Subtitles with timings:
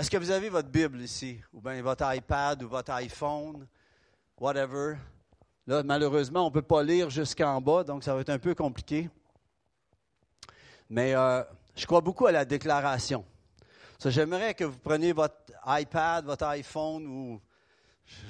[0.00, 3.66] Est-ce que vous avez votre Bible ici, ou bien votre iPad ou votre iPhone,
[4.38, 4.96] whatever?
[5.66, 8.54] Là, malheureusement, on ne peut pas lire jusqu'en bas, donc ça va être un peu
[8.54, 9.10] compliqué.
[10.88, 11.42] Mais euh,
[11.76, 13.26] je crois beaucoup à la déclaration.
[14.02, 15.36] J'aimerais que vous preniez votre
[15.66, 17.38] iPad, votre iPhone ou,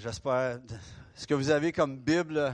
[0.00, 0.58] j'espère,
[1.14, 2.52] ce que vous avez comme Bible.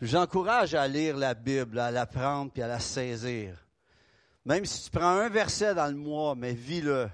[0.00, 3.62] J'encourage à lire la Bible, à la prendre puis à la saisir.
[4.46, 7.10] Même si tu prends un verset dans le mois, mais vis-le.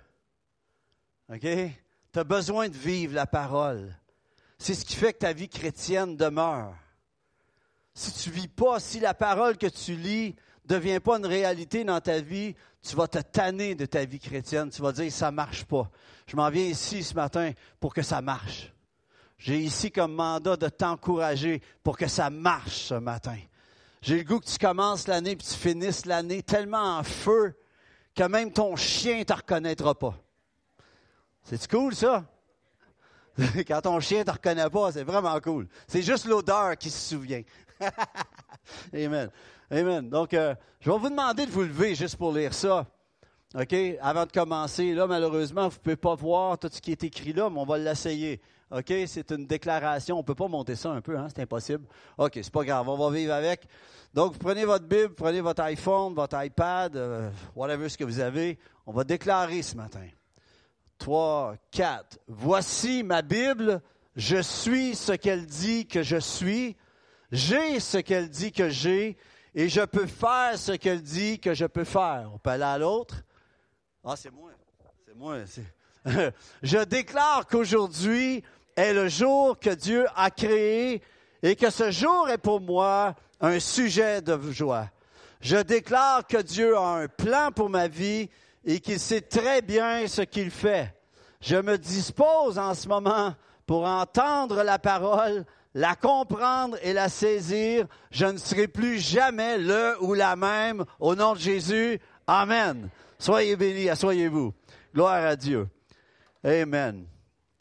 [1.32, 1.40] OK?
[1.40, 3.94] Tu as besoin de vivre la parole.
[4.58, 6.74] C'est ce qui fait que ta vie chrétienne demeure.
[7.94, 10.34] Si tu vis pas, si la parole que tu lis
[10.68, 14.18] ne devient pas une réalité dans ta vie, tu vas te tanner de ta vie
[14.18, 14.70] chrétienne.
[14.70, 15.90] Tu vas dire, ça ne marche pas.
[16.26, 18.72] Je m'en viens ici ce matin pour que ça marche.
[19.38, 23.36] J'ai ici comme mandat de t'encourager pour que ça marche ce matin.
[24.02, 27.54] J'ai le goût que tu commences l'année et tu finisses l'année tellement en feu
[28.14, 30.23] que même ton chien ne te reconnaîtra pas.
[31.44, 32.24] C'est cool, ça?
[33.68, 35.68] Quand ton chien ne te reconnaît pas, c'est vraiment cool.
[35.86, 37.42] C'est juste l'odeur qui se souvient.
[38.94, 39.30] Amen.
[39.70, 40.08] Amen.
[40.08, 42.86] Donc, euh, je vais vous demander de vous lever juste pour lire ça.
[43.54, 43.74] OK?
[44.00, 47.32] Avant de commencer, là, malheureusement, vous ne pouvez pas voir tout ce qui est écrit
[47.32, 48.40] là, mais on va l'essayer.
[48.70, 48.92] OK?
[49.06, 50.16] C'est une déclaration.
[50.16, 51.28] On ne peut pas monter ça un peu, hein?
[51.28, 51.84] C'est impossible.
[52.18, 52.88] OK, c'est pas grave.
[52.88, 53.66] On va vivre avec.
[54.14, 58.20] Donc, vous prenez votre Bible, prenez votre iPhone, votre iPad, euh, whatever ce que vous
[58.20, 58.58] avez.
[58.86, 60.06] On va déclarer ce matin.
[61.04, 62.18] 3, 4.
[62.28, 63.82] Voici ma Bible.
[64.16, 66.78] Je suis ce qu'elle dit que je suis.
[67.30, 69.18] J'ai ce qu'elle dit que j'ai.
[69.54, 72.30] Et je peux faire ce qu'elle dit que je peux faire.
[72.32, 73.16] On peut aller à l'autre?
[74.02, 74.52] Ah, c'est moi.
[75.06, 75.40] C'est moi.
[76.62, 78.42] je déclare qu'aujourd'hui
[78.74, 81.02] est le jour que Dieu a créé
[81.42, 84.88] et que ce jour est pour moi un sujet de joie.
[85.42, 88.30] Je déclare que Dieu a un plan pour ma vie
[88.64, 90.94] et qu'il sait très bien ce qu'il fait.
[91.40, 93.34] Je me dispose en ce moment
[93.66, 95.44] pour entendre la parole,
[95.74, 97.86] la comprendre et la saisir.
[98.10, 102.00] Je ne serai plus jamais le ou la même au nom de Jésus.
[102.26, 102.88] Amen.
[103.18, 104.54] Soyez bénis, asseyez-vous.
[104.94, 105.68] Gloire à Dieu.
[106.42, 107.06] Amen.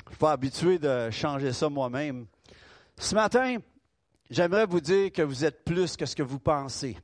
[0.06, 2.28] Je suis pas habitué de changer ça moi-même.
[2.98, 3.58] Ce matin,
[4.30, 6.98] j'aimerais vous dire que vous êtes plus que ce que vous pensez.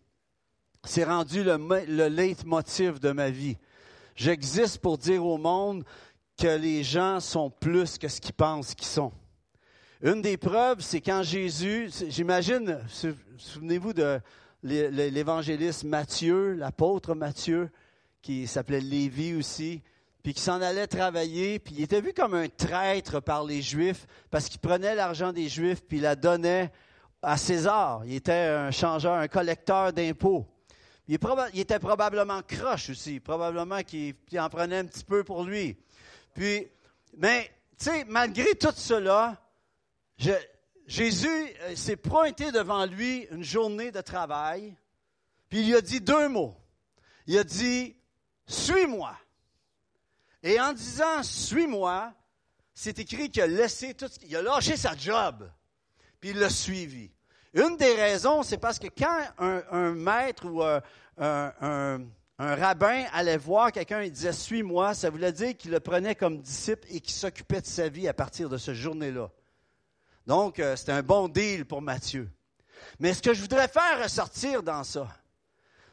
[0.85, 1.57] C'est rendu le,
[1.88, 3.57] le leitmotiv de ma vie.
[4.19, 5.85] J'existe pour dire au monde
[6.38, 9.13] que les gens sont plus que ce qu'ils pensent qu'ils sont.
[10.02, 12.81] Une des preuves, c'est quand Jésus, j'imagine,
[13.38, 14.19] souvenez-vous de
[14.62, 17.69] l'évangéliste Matthieu, l'apôtre Matthieu,
[18.22, 19.81] qui s'appelait Lévi aussi,
[20.22, 24.06] puis qui s'en allait travailler, puis il était vu comme un traître par les Juifs,
[24.30, 26.74] parce qu'il prenait l'argent des Juifs, puis il la donnait
[27.22, 28.01] à César.
[28.06, 30.46] Il était un changeur, un collecteur d'impôts.
[31.09, 31.17] Il,
[31.59, 35.75] était probablement croche aussi, probablement qu'il en prenait un petit peu pour lui.
[36.35, 36.67] Puis,
[37.17, 39.41] mais, tu sais, malgré tout cela,
[40.85, 44.75] Jésus euh, s'est pointé devant lui une journée de travail,
[45.49, 46.55] puis il lui a dit deux mots.
[47.25, 47.95] Il a dit,
[48.45, 49.17] suis-moi.
[50.43, 52.13] Et en disant, suis-moi,
[52.75, 55.49] c'est écrit qu'il a laissé tout, il a lâché sa job,
[56.19, 57.09] puis il l'a suivi.
[57.53, 60.79] Une des raisons, c'est parce que quand un, maître ou euh,
[61.17, 61.99] un,
[62.37, 66.88] rabbin allait voir quelqu'un et disait Suis-moi, ça voulait dire qu'il le prenait comme disciple
[66.91, 69.29] et qu'il s'occupait de sa vie à partir de ce journée-là.
[70.27, 72.29] Donc, euh, c'était un bon deal pour Matthieu.
[72.99, 75.07] Mais ce que je voudrais faire ressortir dans ça,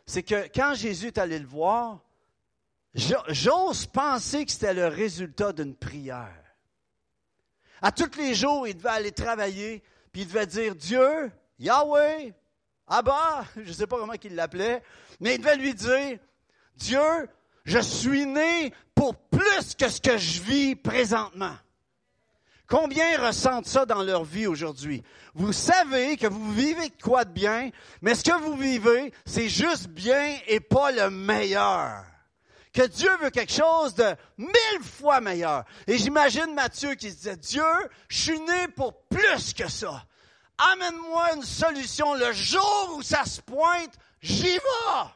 [0.05, 2.00] c'est que quand Jésus est allé le voir,
[2.95, 6.43] j'ose penser que c'était le résultat d'une prière.
[7.83, 12.33] À tous les jours, il devait aller travailler, puis il devait dire Dieu, Yahweh,
[12.87, 14.83] Abba, je ne sais pas comment il l'appelait,
[15.21, 16.19] mais il devait lui dire,
[16.77, 17.28] Dieu,
[17.65, 21.56] je suis né pour plus que ce que je vis présentement.
[22.69, 25.03] Combien ressentent ça dans leur vie aujourd'hui?
[25.34, 27.71] Vous savez que vous vivez quoi de bien,
[28.03, 32.05] mais ce que vous vivez, c'est juste bien et pas le meilleur.
[32.72, 35.65] Que Dieu veut quelque chose de mille fois meilleur.
[35.87, 37.63] Et j'imagine Matthieu qui se disait, Dieu,
[38.09, 40.04] je suis né pour plus que ça
[40.59, 42.15] amène-moi une solution.
[42.15, 45.11] Le jour où ça se pointe, j'y vais.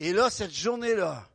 [0.00, 1.28] Et là, cette journée-là,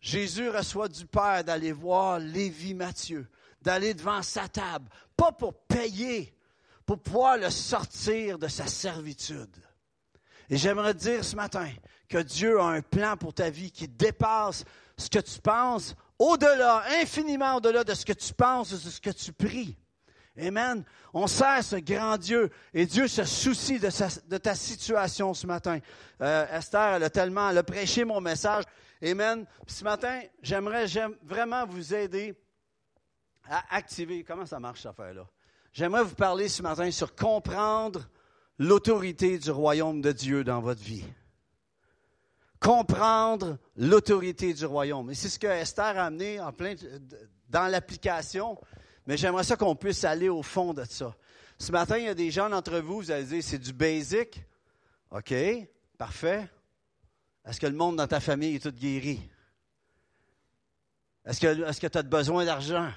[0.00, 3.26] Jésus reçoit du Père d'aller voir Lévi Matthieu,
[3.62, 6.36] d'aller devant sa table, pas pour payer,
[6.84, 9.56] pour pouvoir le sortir de sa servitude.
[10.50, 11.70] Et j'aimerais dire ce matin
[12.08, 14.64] que Dieu a un plan pour ta vie qui dépasse
[14.98, 19.10] ce que tu penses, au-delà, infiniment au-delà de ce que tu penses, de ce que
[19.10, 19.76] tu pries.
[20.38, 20.84] Amen.
[21.12, 25.78] On sert ce grand Dieu et Dieu se soucie de, ta situation ce matin.
[26.20, 28.64] Euh, Esther, elle a tellement, prêché mon message
[29.02, 29.44] Amen.
[29.66, 30.86] Ce matin, j'aimerais
[31.22, 32.34] vraiment vous aider
[33.44, 34.24] à activer.
[34.24, 35.26] Comment ça marche, cette affaire-là?
[35.72, 38.08] J'aimerais vous parler ce matin sur comprendre
[38.58, 41.04] l'autorité du royaume de Dieu dans votre vie.
[42.60, 45.10] Comprendre l'autorité du royaume.
[45.10, 46.74] Et c'est ce que Esther a amené en plein
[47.50, 48.58] dans l'application,
[49.06, 51.14] mais j'aimerais ça qu'on puisse aller au fond de ça.
[51.58, 54.42] Ce matin, il y a des gens d'entre vous, vous allez dire, c'est du basic.
[55.10, 55.34] OK,
[55.96, 56.48] parfait.
[57.46, 59.20] Est-ce que le monde dans ta famille est tout guéri?
[61.24, 61.40] Est-ce
[61.80, 62.90] que tu as besoin d'argent?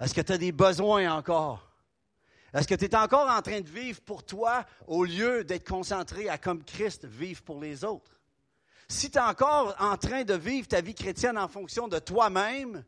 [0.00, 1.68] Est-ce que tu as des besoins encore?
[2.54, 6.28] Est-ce que tu es encore en train de vivre pour toi au lieu d'être concentré
[6.28, 8.20] à comme Christ vivre pour les autres?
[8.88, 12.84] Si tu es encore en train de vivre ta vie chrétienne en fonction de toi-même,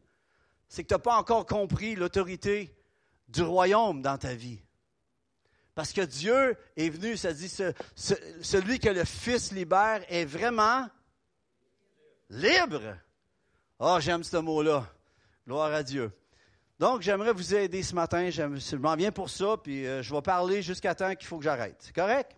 [0.71, 2.73] c'est que tu n'as pas encore compris l'autorité
[3.29, 4.61] du royaume dans ta vie.
[5.75, 7.53] Parce que Dieu est venu, ça dit,
[7.97, 10.89] celui que le Fils libère est vraiment
[12.29, 12.97] libre.
[13.81, 14.87] Oh, j'aime ce mot-là.
[15.45, 16.13] Gloire à Dieu.
[16.79, 18.31] Donc, j'aimerais vous aider ce matin.
[18.31, 21.45] Je m'en viens pour ça, puis euh, je vais parler jusqu'à temps qu'il faut que
[21.45, 21.77] j'arrête.
[21.81, 22.37] C'est correct?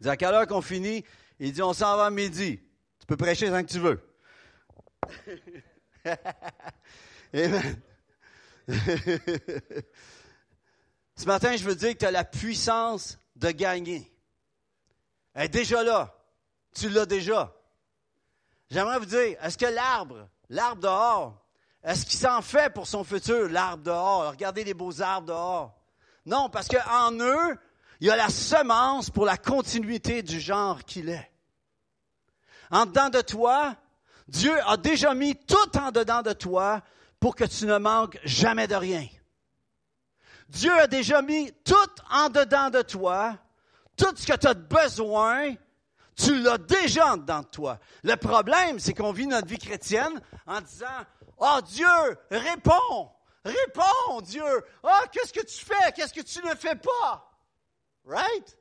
[0.00, 1.04] Dis à quelle heure qu'on finit?
[1.40, 2.60] Il dit, on s'en va à midi.
[3.00, 4.00] Tu peux prêcher tant que tu veux.
[7.34, 7.82] Amen.
[11.16, 14.12] ce matin, je veux dire que tu as la puissance de gagner.
[15.34, 16.14] Elle est déjà là.
[16.74, 17.54] Tu l'as déjà.
[18.70, 21.42] J'aimerais vous dire, est-ce que l'arbre, l'arbre dehors,
[21.84, 24.30] est-ce qu'il s'en fait pour son futur, l'arbre dehors?
[24.30, 25.78] Regardez les beaux arbres dehors.
[26.24, 27.56] Non, parce qu'en eux,
[28.00, 31.30] il y a la semence pour la continuité du genre qu'il est.
[32.70, 33.76] En dedans de toi,
[34.28, 36.82] Dieu a déjà mis tout en dedans de toi
[37.20, 39.06] pour que tu ne manques jamais de rien.
[40.48, 41.74] Dieu a déjà mis tout
[42.10, 43.36] en dedans de toi,
[43.96, 45.54] tout ce que tu as besoin,
[46.16, 47.78] tu l'as déjà en dedans de toi.
[48.02, 50.86] Le problème, c'est qu'on vit notre vie chrétienne en disant,
[51.38, 51.86] Oh Dieu,
[52.30, 53.10] réponds!
[53.44, 54.64] Réponds, Dieu!
[54.82, 55.92] Oh, qu'est-ce que tu fais?
[55.94, 57.30] Qu'est-ce que tu ne fais pas?
[58.04, 58.56] Right?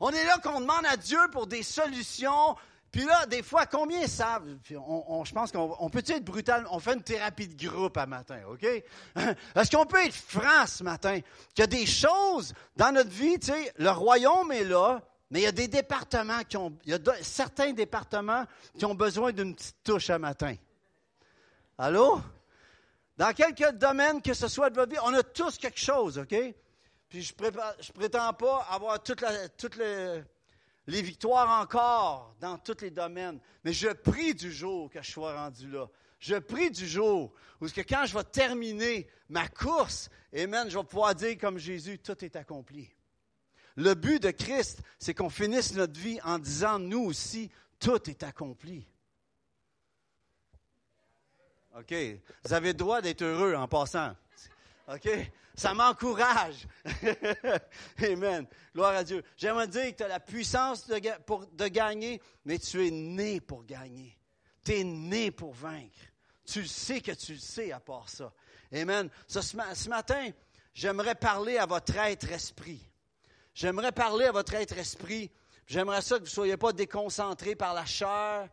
[0.00, 2.56] On est là qu'on demande à Dieu pour des solutions.
[2.90, 4.56] Puis là, des fois, combien savent?
[4.74, 6.66] On, je pense qu'on peut être brutal?
[6.70, 8.62] On fait une thérapie de groupe à matin, OK?
[9.54, 11.20] Est-ce qu'on peut être franc ce matin?
[11.54, 15.40] Qu'il y a des choses dans notre vie, tu sais, le royaume est là, mais
[15.40, 18.44] il y a des départements qui ont, il y a certains départements
[18.78, 20.54] qui ont besoin d'une petite touche à matin.
[21.76, 22.20] Allô?
[23.18, 26.34] Dans quelques domaines que ce soit de votre vie, on a tous quelque chose, OK?
[27.08, 29.24] Puis je ne prétends pas avoir toutes,
[30.88, 35.34] les, victoires encore dans tous les domaines, mais je prie du jour que je sois
[35.34, 35.88] rendu là.
[36.18, 40.84] Je prie du jour où que quand je vais terminer ma course, Amen, je vais
[40.84, 42.90] pouvoir dire comme Jésus, tout est accompli.
[43.76, 48.22] Le but de Christ, c'est qu'on finisse notre vie en disant, nous aussi, tout est
[48.22, 48.86] accompli.
[51.78, 51.94] OK?
[52.44, 54.16] Vous avez le droit d'être heureux en passant.
[54.88, 55.08] OK?
[55.54, 56.66] Ça m'encourage.
[58.02, 58.46] Amen.
[58.74, 59.22] Gloire à Dieu.
[59.36, 63.40] J'aimerais dire que tu as la puissance de, pour, de gagner, mais tu es né
[63.40, 64.16] pour gagner.
[64.64, 65.98] Tu es né pour vaincre.
[66.46, 68.32] Tu sais que tu le sais à part ça.
[68.72, 69.10] Amen.
[69.26, 70.30] ce, matin,
[70.72, 72.80] j'aimerais parler à votre être esprit.
[73.52, 75.30] J'aimerais parler à votre être esprit.
[75.66, 78.48] J'aimerais ça que vous ne soyez pas déconcentrés par la chair,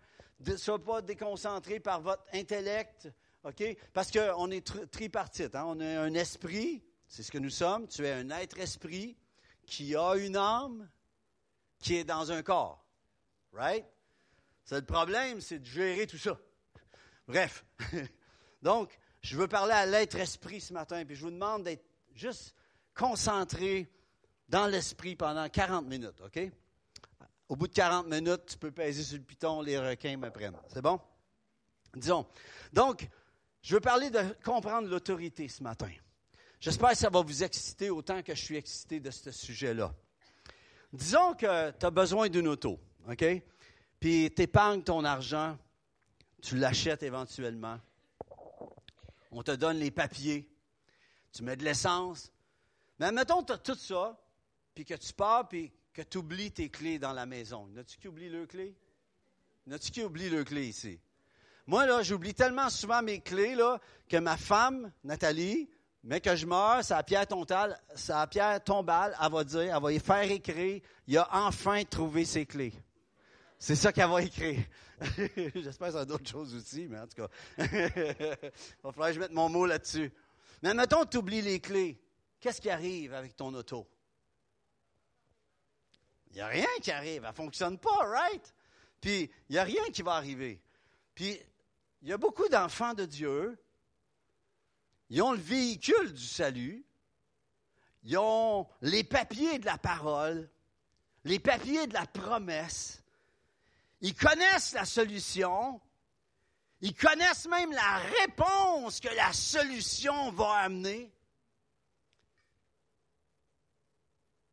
[0.45, 3.07] ne soyez pas déconcentré par votre intellect,
[3.45, 3.63] OK?
[3.93, 5.55] Parce qu'on est tripartite.
[5.55, 5.65] Hein?
[5.67, 7.87] On a un esprit, c'est ce que nous sommes.
[7.87, 9.15] Tu es un être esprit
[9.65, 10.89] qui a une âme
[11.79, 12.83] qui est dans un corps.
[13.53, 13.85] Right?
[14.63, 16.39] C'est le problème, c'est de gérer tout ça.
[17.27, 17.63] Bref.
[18.61, 22.55] Donc, je veux parler à l'être esprit ce matin, puis je vous demande d'être juste
[22.95, 23.87] concentré
[24.49, 26.51] dans l'esprit pendant 40 minutes, OK?
[27.47, 30.57] Au bout de 40 minutes, tu peux peser sur le piton, les requins me prennent.
[30.67, 30.99] C'est bon?
[31.95, 32.25] Disons.
[32.73, 33.07] Donc,
[33.65, 35.89] je veux parler de comprendre l'autorité ce matin.
[36.59, 39.91] J'espère que ça va vous exciter autant que je suis excité de ce sujet-là.
[40.93, 42.79] Disons que tu as besoin d'une auto,
[43.09, 43.25] OK?
[43.99, 45.57] Puis tu épargnes ton argent,
[46.43, 47.79] tu l'achètes éventuellement.
[49.31, 50.47] On te donne les papiers,
[51.33, 52.31] tu mets de l'essence.
[52.99, 54.15] Mais admettons que tu as tout ça,
[54.75, 57.65] puis que tu pars, puis que tu oublies tes clés dans la maison.
[57.69, 58.75] N'as-tu qui oublie leurs clés?
[59.65, 60.99] N'as-tu qui oublie leurs clés ici?
[61.67, 65.69] Moi, là, j'oublie tellement souvent mes clés, là, que ma femme, Nathalie,
[66.03, 69.91] mais que je meurs, sa pierre tombale, sa pierre tombale, elle va dire, elle va
[69.91, 72.73] y faire écrire, il a enfin trouvé ses clés.
[73.57, 74.59] C'est ça qu'elle va écrire.
[75.55, 77.65] J'espère que ça a d'autres choses aussi, mais en tout cas, il
[78.83, 80.13] va falloir que je mette mon mot là-dessus.
[80.61, 81.99] Mais mettons tu oublies les clés.
[82.39, 83.87] Qu'est-ce qui arrive avec ton auto?
[86.29, 87.23] Il n'y a rien qui arrive.
[87.23, 88.53] Elle ne fonctionne pas, right?
[89.01, 90.61] Puis, il n'y a rien qui va arriver.
[91.15, 91.39] Puis,
[92.05, 93.57] il y a beaucoup d'enfants de Dieu.
[95.09, 96.85] Ils ont le véhicule du salut.
[98.03, 100.47] Ils ont les papiers de la parole,
[101.23, 103.01] les papiers de la promesse.
[104.01, 105.81] Ils connaissent la solution.
[106.81, 111.11] Ils connaissent même la réponse que la solution va amener.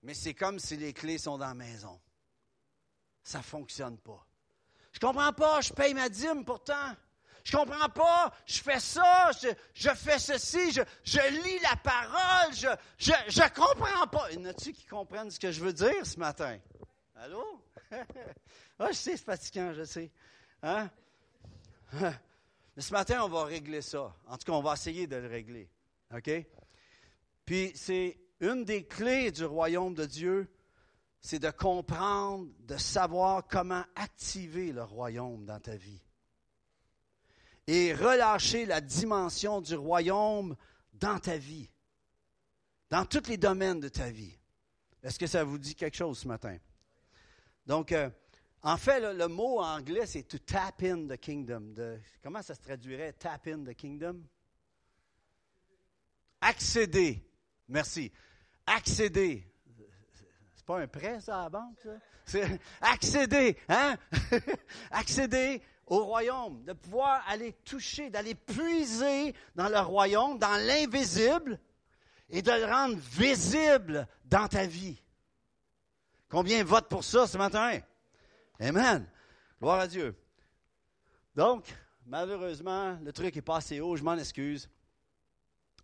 [0.04, 2.00] Mais c'est comme si les clés sont dans la maison.
[3.22, 4.26] Ça ne fonctionne pas.
[4.92, 6.96] Je comprends pas, je paye ma dîme pourtant.
[7.44, 9.30] Je comprends pas, je fais ça,
[9.74, 12.68] je, fais ceci, je, lis la parole, je,
[12.98, 14.30] je, comprends pas.
[14.30, 16.58] Y en a-tu qui comprennent ce que je veux dire ce matin?
[17.16, 17.62] Allô?
[17.90, 20.10] ah, je sais, c'est fatigant, je sais.
[20.62, 20.88] Hein?
[22.76, 24.14] Mais ce matin, on va régler ça.
[24.26, 25.68] En tout cas, on va essayer de le régler.
[26.14, 26.30] OK?
[27.44, 30.48] Puis, c'est une des clés du royaume de Dieu,
[31.20, 36.02] c'est de comprendre, de savoir comment activer le royaume dans ta vie.
[37.66, 40.56] Et relâcher la dimension du royaume
[40.92, 41.70] dans ta vie,
[42.90, 44.36] dans tous les domaines de ta vie.
[45.02, 46.58] Est-ce que ça vous dit quelque chose ce matin?
[47.66, 48.10] Donc, euh,
[48.62, 51.74] en fait, le, mot anglais, c'est to tap in the kingdom.
[52.22, 54.22] comment ça se traduirait, tap in the kingdom?
[56.40, 57.24] Accéder.
[57.68, 58.12] Merci.
[58.66, 59.52] Accéder
[60.62, 61.76] c'est pas un prêt, ça, à la banque,
[62.24, 62.38] ça?
[62.80, 63.96] Accéder, hein?
[64.92, 65.60] accéder
[65.92, 71.60] au royaume, de pouvoir aller toucher, d'aller puiser dans le royaume, dans l'invisible,
[72.30, 74.98] et de le rendre visible dans ta vie.
[76.30, 77.78] Combien votent pour ça ce matin?
[78.58, 79.06] Amen.
[79.60, 80.16] Gloire à Dieu.
[81.36, 81.66] Donc,
[82.06, 84.70] malheureusement, le truc est pas assez haut, je m'en excuse.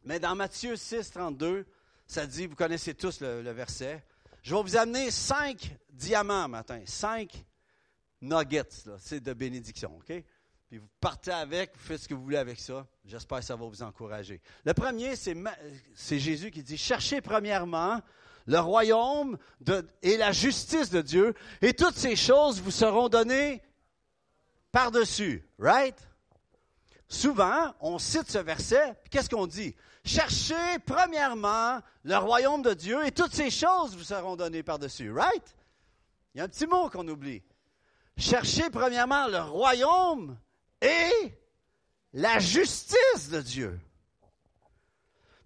[0.04, 1.66] Mais dans Matthieu 6, 32,
[2.06, 4.02] ça dit, vous connaissez tous le verset,
[4.42, 7.44] je vais vous amener cinq diamants matin, cinq
[8.20, 10.24] nuggets, c'est de bénédiction, OK?
[10.68, 12.86] Puis vous partez avec, vous faites ce que vous voulez avec ça.
[13.06, 14.40] J'espère que ça va vous encourager.
[14.64, 18.00] Le premier, c'est Jésus qui dit, cherchez premièrement
[18.46, 19.38] le royaume
[20.02, 23.62] et la justice de Dieu, et toutes ces choses vous seront données
[24.70, 25.46] par-dessus.
[25.58, 25.96] Right?
[27.08, 29.74] Souvent, on cite ce verset, puis qu'est-ce qu'on dit?
[30.04, 35.10] Cherchez premièrement le royaume de Dieu et toutes ces choses vous seront données par-dessus.
[35.10, 35.56] Right?
[36.34, 37.42] Il y a un petit mot qu'on oublie.
[38.18, 40.36] Cherchez premièrement le royaume
[40.82, 41.32] et
[42.12, 43.80] la justice de Dieu.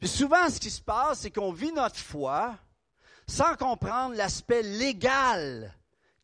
[0.01, 2.57] Puis souvent, ce qui se passe, c'est qu'on vit notre foi
[3.27, 5.73] sans comprendre l'aspect légal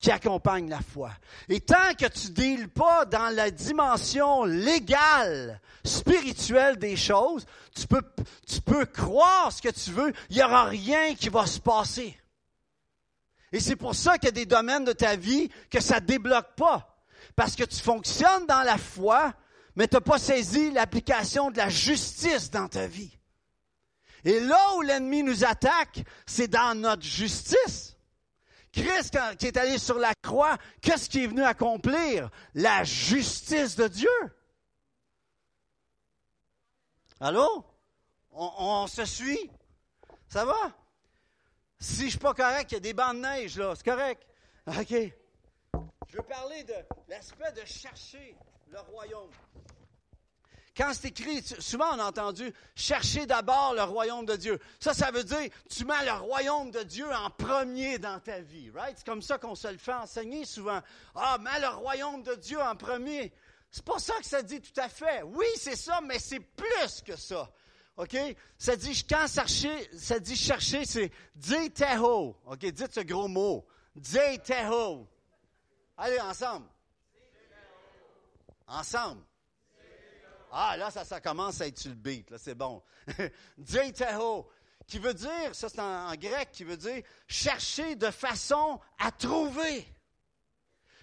[0.00, 1.11] qui accompagne la foi.
[1.49, 8.02] Et tant que tu deals pas dans la dimension légale, spirituelle des choses, tu peux,
[8.47, 12.19] tu peux croire ce que tu veux, il n'y aura rien qui va se passer.
[13.52, 16.07] Et c'est pour ça qu'il y a des domaines de ta vie que ça ne
[16.07, 16.99] débloque pas.
[17.35, 19.33] Parce que tu fonctionnes dans la foi,
[19.76, 23.17] mais tu n'as pas saisi l'application de la justice dans ta vie.
[24.25, 27.97] Et là où l'ennemi nous attaque, c'est dans notre justice.
[28.73, 32.31] Christ, qui est allé sur la croix, qu'est-ce qu'il est venu accomplir?
[32.55, 34.09] La justice de Dieu.
[37.21, 37.64] Allô?
[38.31, 39.50] On, se suit?
[40.28, 40.73] Ça va?
[41.81, 43.75] Si je ne suis pas correct, il y a des bancs de neige, là.
[43.77, 44.27] C'est correct?
[44.67, 44.91] OK.
[46.09, 46.75] Je veux parler de
[47.09, 48.35] l'aspect de chercher
[48.71, 49.31] le royaume.
[50.77, 54.61] Quand c'est écrit, souvent on a entendu chercher d'abord le royaume de Dieu.
[54.79, 58.71] Ça, ça veut dire tu mets le royaume de Dieu en premier dans ta vie,
[58.71, 58.97] right?
[58.97, 60.81] C'est comme ça qu'on se le fait enseigner souvent.
[61.17, 63.33] Ah, mets le royaume de Dieu en premier.
[63.71, 65.23] C'est pas ça que ça dit tout à fait.
[65.23, 67.51] Oui, c'est ça, mais c'est plus que ça.
[67.99, 68.17] OK?
[68.57, 71.11] Ça dit, quand chercher, ça dit chercher, c'est
[71.75, 72.37] teho.
[72.47, 72.61] OK?
[72.61, 73.67] Dites ce gros mot.
[74.38, 75.07] teho.
[75.97, 76.67] Allez, ensemble.
[78.69, 79.23] Ensemble.
[80.52, 81.97] Ah, là, ça, ça commence à être sur le
[82.31, 82.83] là, c'est bon.
[84.87, 89.87] Qui veut dire, ça c'est en, grec, qui veut dire chercher de façon à trouver.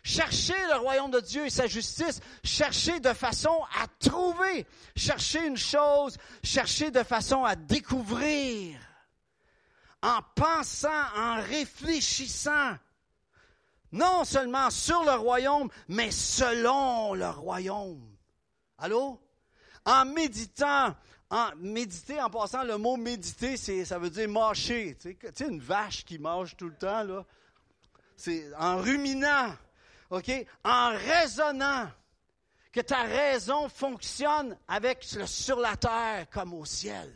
[0.05, 5.57] Chercher le royaume de Dieu et sa justice, chercher de façon à trouver, chercher une
[5.57, 8.79] chose, chercher de façon à découvrir,
[10.03, 12.77] en pensant, en réfléchissant,
[13.91, 18.15] non seulement sur le royaume, mais selon le royaume.
[18.77, 19.19] Allô?
[19.85, 20.95] en méditant,
[21.29, 24.97] en méditer, en passant, le mot méditer, ça veut dire mâcher.
[24.99, 27.25] Tu sais, une vache qui mange tout le temps, là.
[28.17, 29.53] C'est en ruminant,
[30.63, 31.89] En raisonnant
[32.71, 37.13] que ta raison fonctionne avec sur la terre comme au ciel.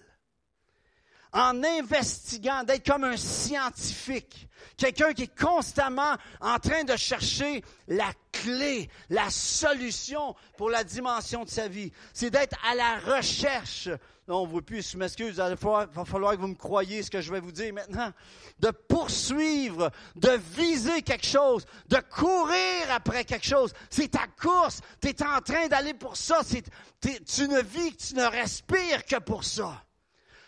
[1.32, 8.12] en investiguant, d'être comme un scientifique, quelqu'un qui est constamment en train de chercher la
[8.32, 11.92] clé, la solution pour la dimension de sa vie.
[12.14, 13.90] C'est d'être à la recherche.
[14.32, 17.20] On ne voit plus, je m'excuse, il va falloir que vous me croyiez ce que
[17.20, 18.12] je vais vous dire maintenant.
[18.60, 23.74] De poursuivre, de viser quelque chose, de courir après quelque chose.
[23.90, 24.82] C'est ta course.
[25.02, 26.42] Tu es en train d'aller pour ça.
[26.44, 29.84] tu ne vis, tu ne respires que pour ça.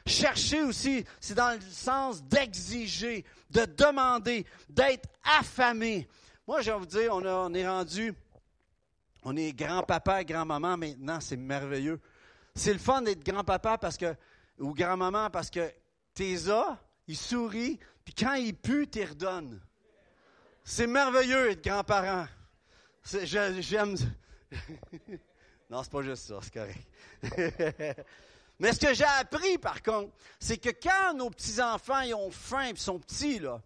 [0.06, 5.10] Chercher aussi, c'est dans le sens d'exiger, de demander, d'être
[5.40, 6.08] affamé.
[6.48, 8.14] Moi, je vais vous dire, on, est rendu,
[9.24, 12.00] on est grand-papa, grand-maman maintenant, c'est merveilleux.
[12.56, 14.16] C'est le fun d'être grand-papa parce que,
[14.60, 15.72] ou grand-maman parce que
[16.14, 16.78] tes as,
[17.08, 19.60] ils sourient, puis quand ils puent, tu redonnes.
[20.64, 22.28] C'est merveilleux être grand-parent.
[23.04, 23.96] J'aime.
[25.70, 26.88] non, c'est pas juste ça, c'est correct.
[28.60, 32.76] Mais ce que j'ai appris, par contre, c'est que quand nos petits-enfants ont faim et
[32.76, 33.60] sont petits, là,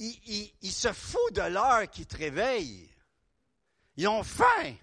[0.00, 2.90] ils, se foutent de l'heure qu'ils te réveillent.
[3.96, 4.74] Ils ont faim.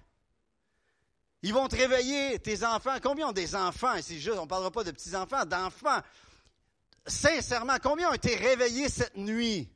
[1.41, 2.97] Ils vont te réveiller, tes enfants.
[3.01, 3.95] Combien ont des enfants?
[4.01, 6.01] C'est juste, on ne parlera pas de petits-enfants, d'enfants.
[7.07, 9.69] Sincèrement, combien ont été réveillés cette nuit?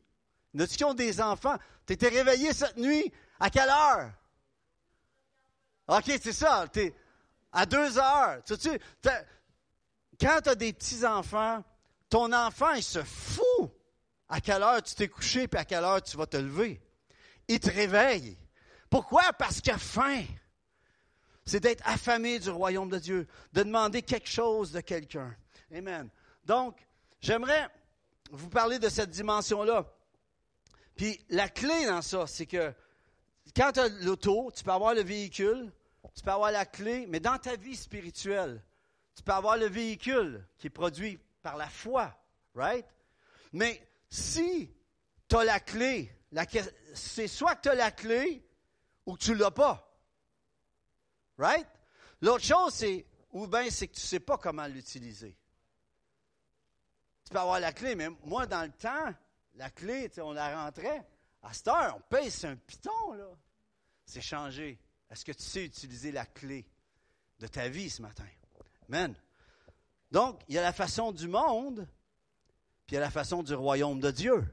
[0.54, 1.58] Y qui ont des enfants?
[1.88, 3.12] Tu étais réveillé cette nuit?
[3.40, 4.12] À quelle heure?
[5.88, 6.66] OK, c'est ça
[7.52, 8.42] à deux heures.
[8.46, 8.56] Tu
[10.20, 11.64] quand tu as des petits-enfants,
[12.10, 13.72] ton enfant, il se fout
[14.30, 16.82] à quelle heure tu t'es couché et à quelle heure tu vas te lever.
[17.48, 18.38] Il te réveille.
[18.90, 19.34] Pourquoi?
[19.34, 20.24] Parce qu'il a faim.
[21.46, 25.36] C'est d'être affamé du royaume de Dieu, de demander quelque chose de quelqu'un.
[25.74, 26.10] Amen.
[26.46, 26.78] Donc,
[27.20, 27.68] j'aimerais
[28.32, 29.86] vous parler de cette dimension-là.
[30.96, 32.74] Puis la clé dans ça, c'est que
[33.56, 35.72] quand tu as l'auto, tu peux avoir le véhicule,
[36.16, 38.64] tu peux avoir la clé, mais dans ta vie spirituelle,
[39.16, 42.16] tu peux avoir le véhicule qui est produit par la foi,
[42.56, 42.86] right?
[43.52, 44.72] Mais si
[45.28, 46.12] tu as la clé,
[46.94, 48.44] c'est soit que tu as la clé
[49.06, 49.93] ou que tu ne l'as pas.
[51.38, 51.68] Right?
[52.22, 55.36] L'autre chose, c'est, ou bien c'est que tu ne sais pas comment l'utiliser.
[57.26, 59.14] Tu peux avoir la clé, mais moi, dans le temps,
[59.56, 61.06] la clé, on la rentrait.
[61.42, 63.28] À cette heure, on paye, c'est un piton, là.
[64.06, 64.80] C'est changé.
[65.10, 66.66] Est-ce que tu sais utiliser la clé
[67.40, 68.26] de ta vie ce matin?
[68.90, 69.16] Amen.
[70.12, 71.88] Donc, il y a la façon du monde,
[72.86, 74.44] puis il y a la façon du royaume de Dieu.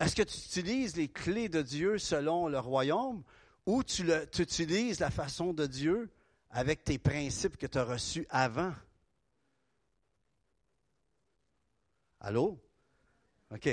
[0.00, 3.22] Est-ce que tu utilises les clés de Dieu selon le royaume?
[3.66, 4.04] Ou tu,
[4.38, 6.10] utilises la façon de Dieu
[6.50, 8.74] avec tes principes que tu as reçus avant?
[12.20, 12.60] Allô?
[13.50, 13.68] OK.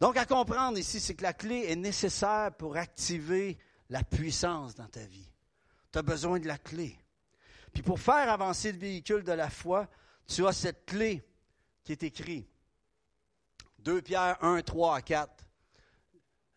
[0.00, 3.58] Donc, à comprendre ici, c'est que la clé est nécessaire pour activer
[3.90, 5.30] la puissance dans ta vie.
[5.92, 6.96] Tu as besoin de la clé.
[7.72, 9.88] Puis pour faire avancer le véhicule de la foi,
[10.26, 11.22] tu as cette clé
[11.84, 12.48] qui est écrite.
[13.80, 15.39] 2 Pierre 1, 3 4.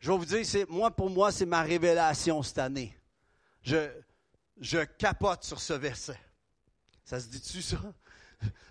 [0.04, 2.94] Je vais vous dire, moi, pour moi, c'est ma révélation cette année.
[3.62, 3.90] Je,
[4.60, 6.20] je capote sur ce verset.
[7.06, 7.78] Ça se dit-tu, ça?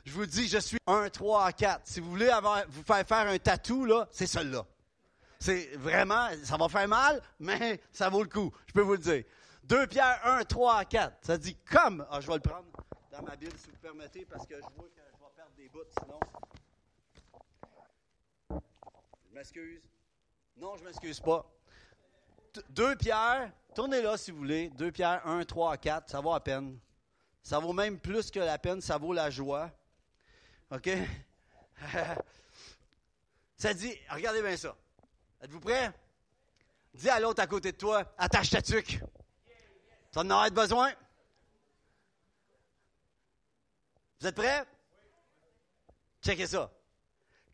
[0.05, 1.87] Je vous dis, je suis 1, 3 4.
[1.87, 2.31] Si vous voulez
[2.69, 4.67] vous faire faire un tatou, là, c'est celui-là.
[5.41, 8.99] C'est vraiment, ça va faire mal, mais ça vaut le coup, je peux vous le
[8.99, 9.25] dire.
[9.65, 11.17] 2 Pierre 1, 3 4.
[11.23, 12.07] Ça dit comme.
[12.11, 12.67] Ah, je vais le prendre
[13.11, 15.69] dans ma Bible, si vous permettez, parce que je vois que je vais perdre des
[15.71, 16.21] bouts sinon.
[19.31, 19.81] Je m'excuse.
[20.57, 21.45] Non, je m'excuse pas.
[22.71, 24.69] 2 Pierre, tournez là si vous voulez.
[24.71, 26.79] 2 Pierre 1, 3 4, ça vaut à peine.
[27.43, 29.71] Ça vaut même plus que la peine, ça vaut la joie.
[30.71, 30.89] OK?
[33.57, 34.77] ça dit, regardez bien ça.
[35.41, 35.91] Êtes-vous prêts?
[36.95, 39.01] Dis à l'autre à côté de toi, attache ta tuque.
[40.13, 40.93] Tu en auras besoin?
[44.21, 44.65] Vous êtes prêts?
[46.23, 46.71] Checkez ça.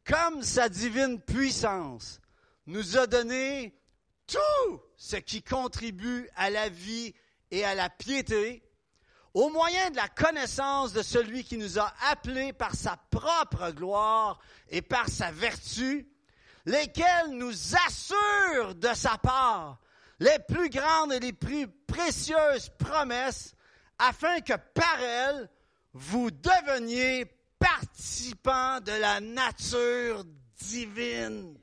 [0.05, 2.21] Comme sa divine puissance
[2.69, 3.75] nous a donné
[4.27, 7.15] tout ce qui contribue à la vie
[7.51, 8.63] et à la piété,
[9.33, 14.39] au moyen de la connaissance de celui qui nous a appelés par sa propre gloire
[14.69, 16.09] et par sa vertu,
[16.67, 17.55] lesquels nous
[17.87, 19.81] assurent de sa part
[20.21, 23.55] les plus grandes et les plus précieuses promesses,
[23.99, 25.49] afin que par elles,
[25.95, 27.25] vous deveniez
[27.59, 30.25] participants de la nature
[30.59, 31.57] divine.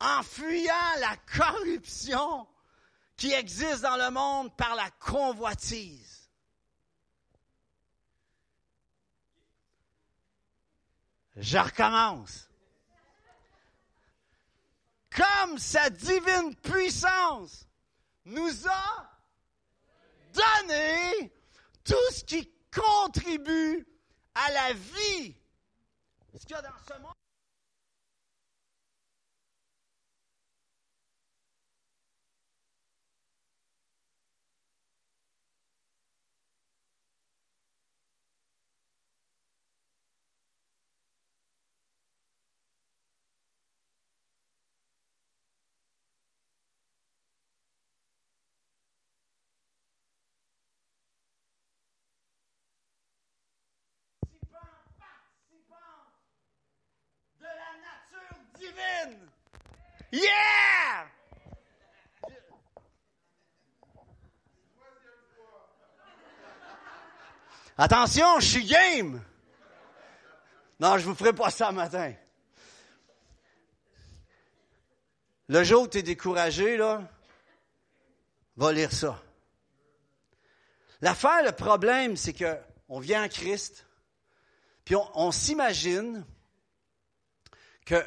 [0.00, 2.46] En fuyant la corruption
[3.16, 6.30] qui existe dans le monde par la convoitise.
[11.36, 12.48] Je recommence.
[15.10, 17.66] Comme sa divine puissance
[18.24, 19.10] nous a
[20.32, 21.32] donner
[21.84, 23.86] tout ce qui contribue
[24.34, 25.36] à la vie.
[26.34, 27.12] Ce qu'il y a dans ce monde?
[57.40, 59.28] de la nature divine.
[60.16, 61.06] Yeah!
[67.76, 69.22] Attention, je suis game.
[70.80, 72.14] Non, je vous ferai pas ça matin.
[75.48, 77.02] Le jour où tu es découragé, là,
[78.56, 79.22] va lire ça.
[81.02, 82.56] L'affaire, le problème, c'est que
[82.88, 83.86] on vient en Christ,
[84.86, 86.24] puis on s'imagine
[87.84, 88.02] que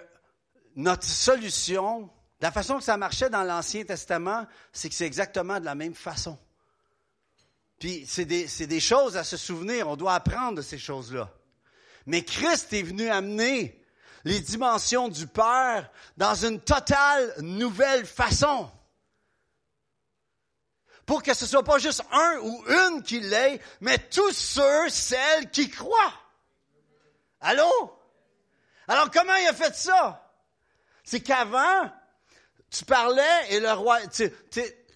[0.79, 5.65] notre solution, la façon que ça marchait dans l'Ancien Testament, c'est que c'est exactement de
[5.65, 6.39] la même façon.
[7.79, 11.29] Puis c'est des, choses à se souvenir, on doit apprendre de ces choses-là.
[12.05, 13.83] Mais Christ est venu amener
[14.23, 18.71] les dimensions du Père dans une totale nouvelle façon.
[21.05, 25.51] Pour que ce soit pas juste un ou une qui l'ait, mais tous ceux, celles
[25.51, 26.13] qui croient.
[27.41, 27.69] Allô?
[28.87, 30.25] Alors comment il a fait ça?
[31.09, 31.89] C'est qu'avant,
[32.69, 33.97] tu parlais et le roi,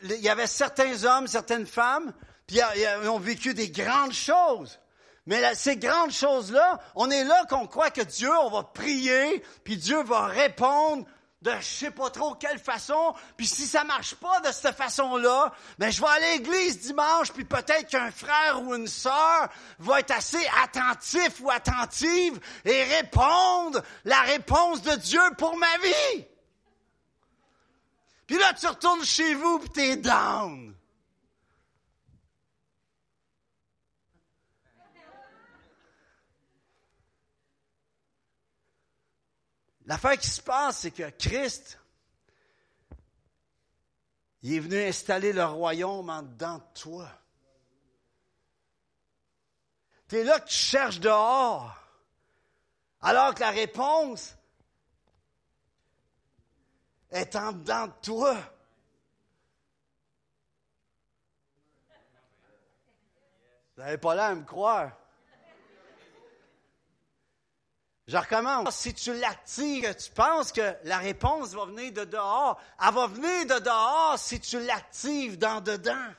[0.04, 2.14] il y avait certains hommes, certaines femmes,
[2.46, 4.80] puis ils ont vécu des grandes choses.
[5.26, 9.76] Mais ces grandes choses-là, on est là qu'on croit que Dieu, on va prier, puis
[9.76, 11.04] Dieu va répondre
[11.44, 15.54] de je sais pas trop quelle façon, puis si ça marche pas de cette façon-là,
[15.78, 20.12] ben je vais à l'église dimanche, puis peut-être qu'un frère ou une sœur va être
[20.12, 26.26] assez attentif ou attentive et répondre la réponse de Dieu pour ma vie.
[28.26, 30.74] Puis là, tu retournes chez vous, puis t'es down.
[39.86, 41.80] L'affaire qui se passe, c'est que Christ,
[44.42, 47.10] il est venu installer le royaume en dedans de toi.
[50.08, 51.76] Tu es là que tu cherches dehors,
[53.02, 54.36] alors que la réponse
[57.10, 58.36] est en dedans de toi.
[63.76, 64.92] Vous n'avez pas l'air à me croire.
[68.08, 68.76] Je recommence.
[68.76, 73.46] Si tu l'actives, tu penses que la réponse va venir de dehors, elle va venir
[73.46, 76.12] de dehors si tu l'actives dans dedans.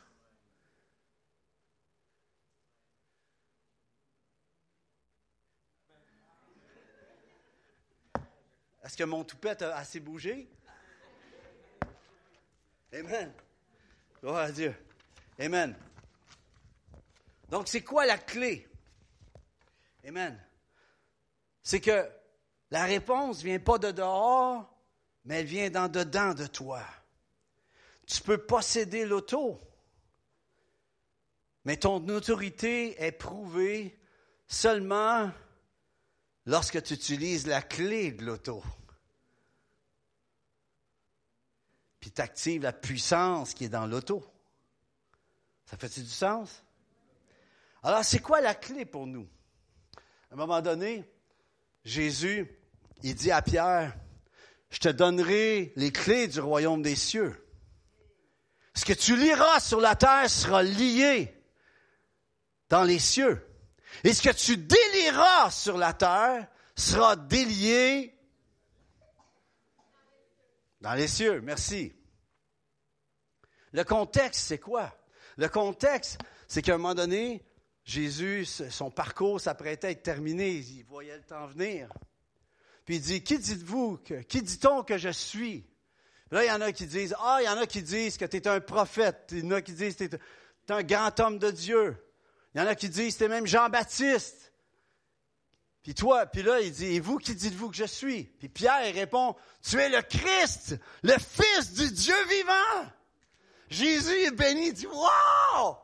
[8.83, 10.49] Est-ce que mon toupette a assez bougé?
[12.93, 13.33] Amen.
[14.21, 14.75] Gloire à Dieu.
[15.39, 15.75] Amen.
[17.49, 18.69] Donc, c'est quoi la clé?
[20.07, 20.39] Amen
[21.65, 22.09] c'est que
[22.71, 24.71] la réponse vient pas de dehors,
[25.25, 26.85] mais elle vient d'en dedans de toi.
[28.07, 29.61] Tu peux posséder l'auto,
[31.65, 33.99] mais ton autorité est prouvée
[34.47, 35.33] seulement
[36.45, 38.63] lorsque tu utilises la clé de l'auto.
[41.99, 44.23] Puis tu actives la puissance qui est dans l'auto.
[45.65, 46.63] Ça fait-tu du sens?
[47.83, 49.27] Alors, c'est quoi la clé pour nous?
[50.31, 51.11] À un moment donné,
[51.85, 52.49] Jésus,
[53.03, 53.95] il dit à Pierre,
[54.71, 57.41] je te donnerai les clés du royaume des cieux.
[58.75, 61.33] Ce que tu liras sur la terre sera lié
[62.71, 63.47] dans les cieux.
[64.03, 68.19] Et ce que tu délieras sur la terre sera délié
[70.81, 71.41] dans les cieux.
[71.43, 71.95] Merci.
[73.73, 74.93] Le contexte, c'est quoi?
[75.37, 76.19] Le contexte,
[76.49, 77.45] c'est qu'à un moment donné,
[77.85, 80.53] Jésus, son parcours s'apprêtait à être terminé.
[80.53, 81.89] Il voyait le temps venir.
[82.85, 85.67] Puis il dit, qui dites-vous, que, qui dit-on que je suis?
[86.31, 88.25] là, il y en a qui disent, ah, il y en a qui disent que
[88.25, 89.29] tu es un prophète.
[89.33, 91.97] Il y en a qui disent que tu es un grand homme de Dieu.
[92.55, 94.53] Il y en a qui disent que tu es même Jean-Baptiste.
[95.83, 98.25] Puis toi, puis là, il dit, et vous, qui dites-vous que je suis?
[98.25, 102.91] Puis Pierre répond, tu es le Christ, le Fils du Dieu vivant.
[103.69, 105.77] Jésus est béni, il dit, wow!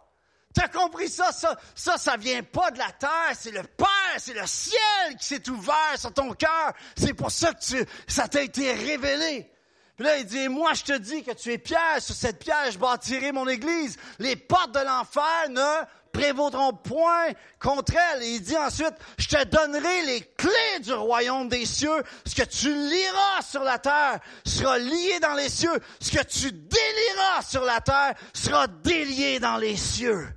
[0.60, 1.32] Tu as compris ça?
[1.32, 3.32] Ça, ça, ça vient pas de la terre.
[3.34, 6.74] C'est le Père, c'est le ciel qui s'est ouvert sur ton cœur.
[6.98, 9.50] C'est pour ça que tu, ça t'a été révélé.
[9.96, 12.70] Puis là, il dit, moi, je te dis que tu es pierre, sur cette pierre,
[12.70, 13.96] je bâtirai mon église.
[14.18, 18.22] Les portes de l'enfer ne prévaudront point contre elle.
[18.22, 22.02] Et il dit ensuite, je te donnerai les clés du royaume des cieux.
[22.26, 25.80] Ce que tu liras sur la terre sera lié dans les cieux.
[26.02, 30.28] Ce que tu délieras sur la terre sera délié dans les cieux.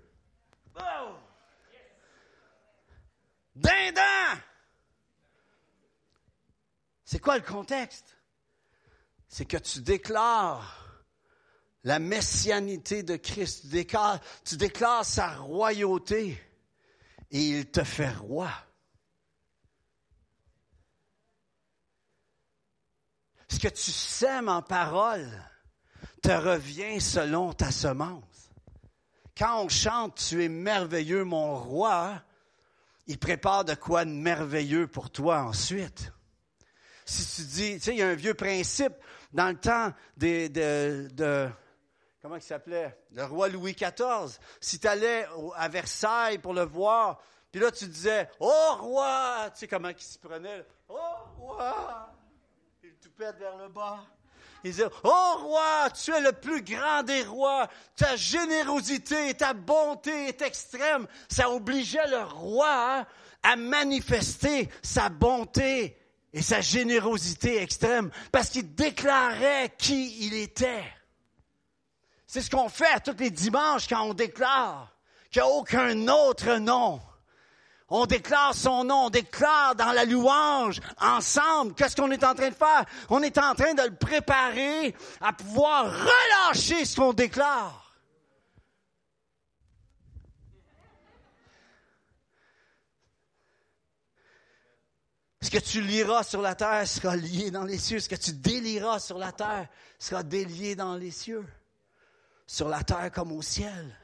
[0.75, 1.15] Oh!
[3.55, 4.41] Dindin!
[7.03, 8.17] C'est quoi le contexte?
[9.27, 10.83] C'est que tu déclares
[11.83, 13.61] la messianité de Christ.
[13.61, 16.41] Tu déclares, tu déclares sa royauté
[17.29, 18.51] et il te fait roi.
[23.49, 25.29] Ce que tu sèmes en parole
[26.21, 28.32] te revient selon ta semence.
[29.37, 32.21] Quand on chante Tu es merveilleux, mon roi,
[33.07, 36.11] il prépare de quoi de merveilleux pour toi ensuite.
[37.05, 38.93] Si tu dis, tu sais, il y a un vieux principe
[39.33, 41.49] dans le temps de,
[42.21, 42.97] comment il s'appelait?
[43.11, 44.39] Le roi Louis XIV.
[44.61, 47.19] Si tu allais à Versailles pour le voir,
[47.51, 50.65] puis là tu disais, oh roi, tu sais comment il se prenait?
[50.87, 50.99] Oh
[51.37, 52.13] roi!
[52.83, 54.05] Il toupette vers le bas.
[54.63, 59.53] Il disait, oh roi, tu es le plus grand des rois, ta générosité et ta
[59.53, 61.05] bonté est extrême.
[61.27, 63.05] Ça obligeait le roi hein,
[63.43, 65.97] à manifester sa bonté
[66.31, 70.85] et sa générosité extrême parce qu'il déclarait qui il était.
[72.25, 74.95] C'est ce qu'on fait tous les dimanches quand on déclare
[75.29, 77.01] qu'il n'y a aucun autre nom.
[77.95, 81.75] On déclare son nom, on déclare dans la louange ensemble.
[81.75, 82.85] Qu'est-ce qu'on est en train de faire?
[83.07, 87.93] On est en train de le préparer à pouvoir relâcher ce qu'on déclare.
[95.43, 97.99] Ce que tu liras sur la terre sera lié dans les cieux.
[97.99, 99.67] Ce que tu délieras sur la terre
[99.99, 101.45] sera délié dans les cieux
[102.47, 103.95] sur la terre comme au ciel.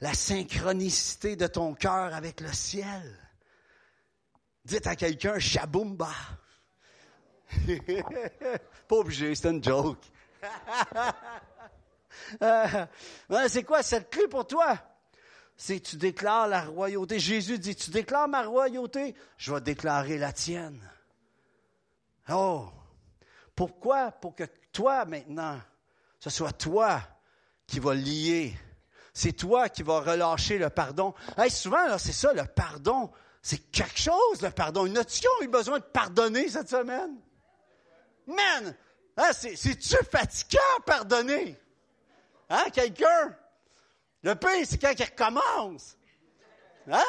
[0.00, 3.18] La synchronicité de ton cœur avec le ciel.
[4.64, 6.12] Dites à quelqu'un Shaboomba.
[8.88, 10.04] Pas obligé, c'est une joke.
[13.48, 14.78] c'est quoi cette clé pour toi?
[15.56, 17.18] C'est tu déclares la royauté.
[17.18, 20.80] Jésus dit, tu déclares ma royauté, je vais déclarer la tienne.
[22.28, 22.68] Oh!
[23.56, 24.12] Pourquoi?
[24.12, 25.58] Pour que toi, maintenant,
[26.20, 27.00] ce soit toi
[27.66, 28.54] qui va lier.
[29.18, 31.12] C'est toi qui vas relâcher le pardon.
[31.50, 33.10] souvent, c'est ça, le pardon.
[33.42, 34.86] C'est quelque chose, le pardon.
[34.86, 37.16] Une autre qui eu besoin de pardonner cette semaine?
[38.28, 38.76] Man!
[39.16, 41.60] Hein, C'est-tu fatigant pardonner?
[42.48, 43.36] Hein, quelqu'un?
[44.22, 45.96] Le pire, c'est quand il recommence.
[46.88, 47.02] Hein?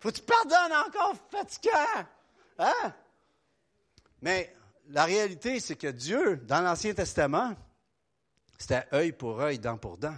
[0.00, 2.06] Faut que tu pardonnes encore, fatigant.
[2.58, 2.94] Hein?
[4.22, 4.56] Mais
[4.88, 7.54] la réalité, c'est que Dieu, dans l'Ancien Testament,
[8.56, 10.16] c'était œil pour œil, dent pour dent.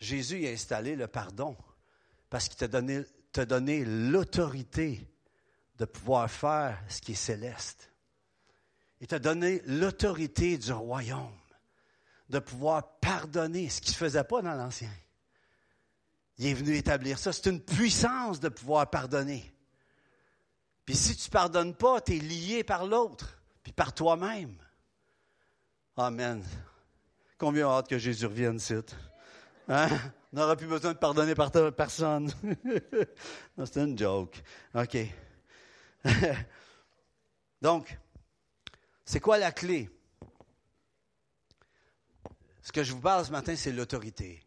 [0.00, 1.56] Jésus a installé le pardon
[2.30, 5.08] parce qu'il t'a donné, l'autorité
[5.78, 7.90] de pouvoir faire ce qui est céleste.
[9.00, 11.38] Il t'a donné l'autorité du royaume
[12.28, 14.90] de pouvoir pardonner ce qu'il ne faisait pas dans l'Ancien.
[16.38, 17.32] Il est venu établir ça.
[17.32, 19.52] C'est une puissance de pouvoir pardonner.
[20.84, 24.56] Puis si tu ne pardonnes pas, tu es lié par l'autre, puis par toi-même.
[25.96, 26.44] Amen.
[27.38, 28.74] Combien hâte que Jésus revienne ici?
[29.68, 29.88] Hein?
[30.32, 32.30] On n'aura plus besoin de pardonner par personne.
[33.64, 34.42] c'est une joke.
[34.74, 34.96] OK.
[37.62, 37.98] Donc,
[39.04, 39.90] c'est quoi la clé?
[42.62, 44.42] Ce que je vous parle ce matin, c'est l'autorité.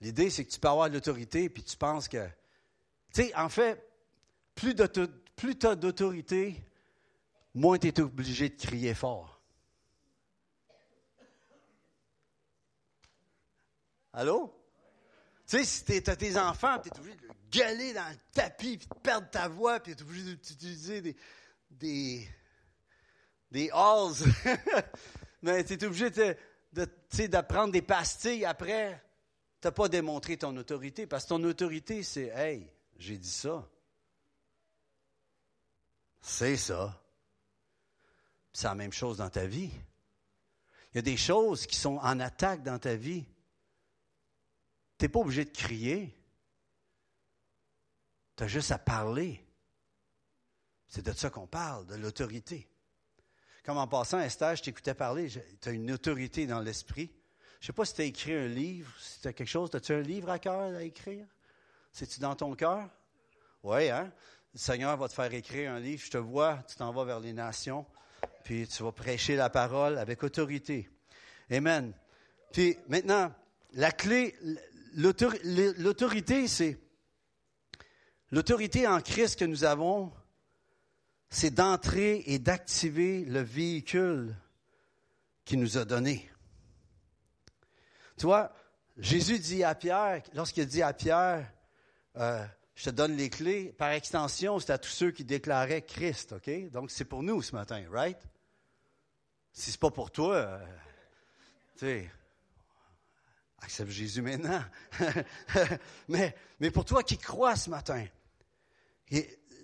[0.00, 2.26] L'idée, c'est que tu peux avoir l'autorité, puis tu penses que.
[3.14, 3.82] Tu sais, en fait,
[4.54, 6.62] plus tu as d'autorité,
[7.54, 9.41] moins tu es obligé de crier fort.
[14.12, 14.52] Allô?
[15.46, 18.78] Tu sais, si tu as tes enfants, tu es obligé de gueuler dans le tapis,
[18.78, 21.16] puis de perdre ta voix, puis tu es obligé d'utiliser des,
[21.70, 22.28] des,
[23.50, 24.14] des halls.
[25.42, 29.02] Mais tu es obligé de, prendre des pastilles après.
[29.60, 33.68] Tu n'as pas démontré ton autorité, parce que ton autorité, c'est Hey, j'ai dit ça.
[36.20, 37.02] C'est ça.
[38.52, 39.70] C'est la même chose dans ta vie.
[40.92, 43.24] Il y a des choses qui sont en attaque dans ta vie.
[45.02, 46.16] Tu n'es pas obligé de crier.
[48.36, 49.44] Tu as juste à parler.
[50.86, 52.68] C'est de ça qu'on parle, de l'autorité.
[53.64, 55.28] Comme en passant, Esther, je t'écoutais parler,
[55.60, 57.10] tu as une autorité dans l'esprit.
[57.58, 59.70] Je ne sais pas si tu as écrit un livre, si tu as quelque chose,
[59.74, 61.26] as-tu un livre à cœur à écrire?
[61.92, 62.88] C'est-tu dans ton cœur?
[63.64, 64.12] Oui, hein?
[64.54, 66.00] Le Seigneur va te faire écrire un livre.
[66.04, 67.84] Je te vois, tu t'en vas vers les nations.
[68.44, 70.88] puis tu vas prêcher la parole avec autorité.
[71.50, 71.92] Amen.
[72.52, 73.34] Puis maintenant,
[73.72, 74.36] la clé,
[74.94, 76.78] l'autorité, c'est
[78.30, 80.12] l'autorité en Christ que nous avons,
[81.30, 84.36] c'est d'entrer et d'activer le véhicule
[85.44, 86.30] qu'il nous a donné.
[88.18, 88.52] Tu vois,
[88.98, 91.50] Jésus dit à Pierre, lorsqu'il dit à Pierre,
[92.16, 96.32] euh, je te donne les clés, par extension, c'est à tous ceux qui déclaraient Christ,
[96.32, 96.70] OK?
[96.70, 98.18] Donc, c'est pour nous ce matin, right?
[99.52, 100.66] Si c'est pas pour toi, euh,
[101.74, 102.10] tu sais,
[103.62, 104.62] accepte Jésus maintenant.
[106.08, 108.04] mais, mais pour toi qui crois ce matin,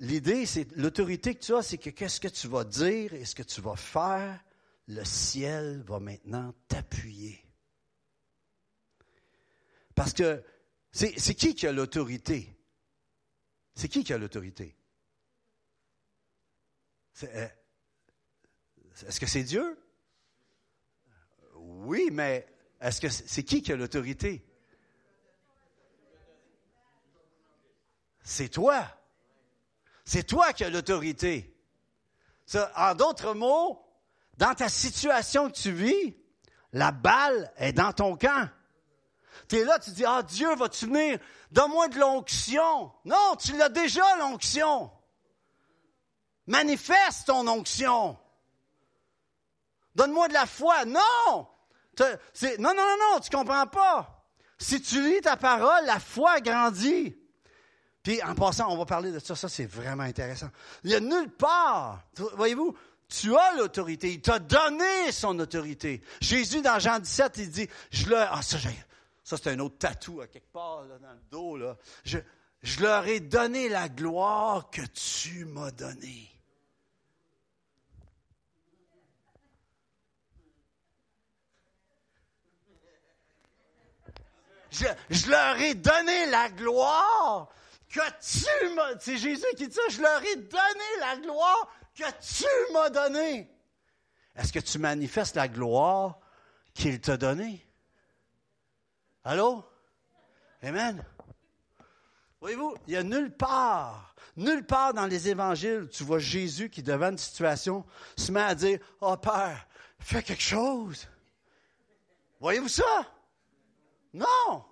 [0.01, 3.35] l'idée, c'est l'autorité que tu as, c'est que qu'est-ce que tu vas dire et ce
[3.35, 4.43] que tu vas faire,
[4.87, 7.45] le ciel va maintenant t'appuyer.
[9.95, 10.43] Parce que
[10.93, 12.57] c'est qui qui a l'autorité?
[13.75, 14.77] C'est qui qui a l'autorité?
[17.25, 17.49] Euh,
[19.07, 19.79] est-ce que c'est Dieu?
[21.57, 22.47] Oui, mais
[22.81, 24.45] est-ce que c'est qui qui a l'autorité?
[28.23, 28.87] C'est toi.
[30.05, 31.55] C'est toi qui as l'autorité.
[32.77, 33.85] En d'autres mots,
[34.37, 36.17] dans ta situation que tu vis,
[36.73, 38.49] la balle est dans ton camp.
[39.49, 41.19] Tu es là, tu dis, ah Dieu, vas-tu venir?
[41.51, 42.93] Donne-moi de l'onction.
[43.05, 44.91] Non, tu l'as déjà, l'onction.
[46.47, 48.19] Manifeste ton onction.
[49.95, 50.85] Donne-moi de la foi.
[50.85, 51.49] Non!
[52.01, 54.25] Non, non, non, non, tu comprends pas.
[54.59, 57.17] Si tu lis ta parole, la foi grandit.
[58.03, 60.51] Puis en passant, on va parler de ça, ça c'est vraiment intéressant.
[60.85, 62.03] Il n'y a nulle part,
[62.35, 62.77] voyez-vous,
[63.09, 66.03] tu as l'autorité, il t'a donné son autorité.
[66.21, 68.59] Jésus, dans Jean 17, il dit, je leur, ah, ça,
[69.25, 71.59] ça c'est un autre tatou à quelque part dans le dos,
[72.05, 76.38] je leur ai donné la gloire que tu m'as donnée.
[84.71, 87.49] Je, leur ai donné la gloire
[87.89, 88.99] que tu m'as.
[89.01, 89.83] C'est Jésus qui dit ça.
[89.91, 93.51] Je leur ai donné la gloire que tu m'as donnée.
[94.37, 96.19] Est-ce que tu manifestes la gloire
[96.75, 97.67] qu'il t'a donnée?
[99.25, 99.65] Allô?
[100.63, 101.05] Amen.
[102.41, 106.85] Voyez-vous, il n'y a nulle part, nulle part dans les évangiles, tu vois Jésus qui,
[106.85, 107.85] devant une situation,
[108.17, 109.67] se met à dire Oh Père,
[109.99, 111.09] fais quelque chose.
[112.41, 113.05] Voyez-vous ça?
[114.19, 114.65] Non!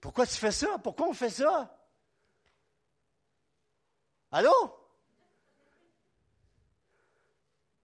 [0.00, 0.78] Pourquoi tu fais ça?
[0.78, 1.74] Pourquoi on fait ça?
[4.30, 4.52] Allô?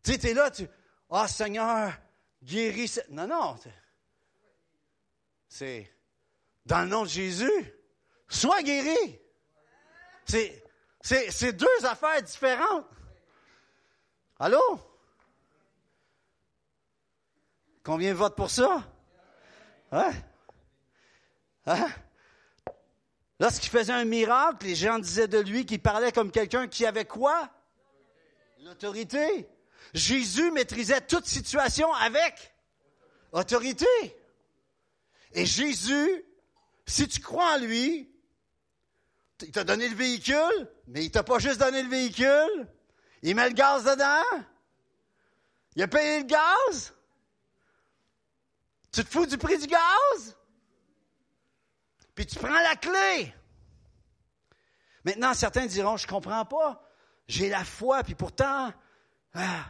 [0.02, 0.68] Tu sais, es là, tu.
[1.08, 1.92] Ah, Seigneur,
[2.42, 2.98] guéris.
[3.10, 3.58] Non, non.
[5.48, 5.94] C'est
[6.66, 7.74] dans le nom de Jésus.
[8.28, 9.20] Sois guéri.
[10.26, 10.62] C'est,
[11.00, 12.86] c'est deux affaires différentes.
[14.38, 14.80] Allô?
[17.82, 18.89] Combien vote pour ça?
[19.92, 20.12] Hein?
[21.66, 21.88] Hein?
[23.38, 27.07] Lorsqu'il faisait un miracle, les gens disaient de lui qu'il parlait comme quelqu'un qui avait
[27.07, 27.48] quoi?
[28.62, 29.48] L'autorité.
[29.94, 32.55] Jésus maîtrisait toute situation avec
[33.33, 33.87] autorité.
[35.33, 36.24] Et Jésus,
[36.87, 38.12] si tu crois en lui,
[39.40, 42.68] il t'a donné le véhicule, mais il t'a pas juste donné le véhicule.
[43.22, 44.44] Il met le gaz dedans.
[45.76, 46.92] Il a payé le gaz.
[48.92, 50.37] Tu te fous du prix du gaz?
[52.14, 53.33] Puis tu prends la clé.
[55.05, 56.83] Maintenant, certains diront, je ne comprends pas.
[57.29, 58.72] J'ai la foi, puis pourtant,
[59.35, 59.64] ah,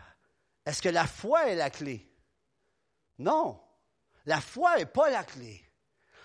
[0.65, 2.11] est-ce que la foi est la clé?
[3.19, 3.61] Non.
[4.27, 5.63] La foi n'est pas la clé.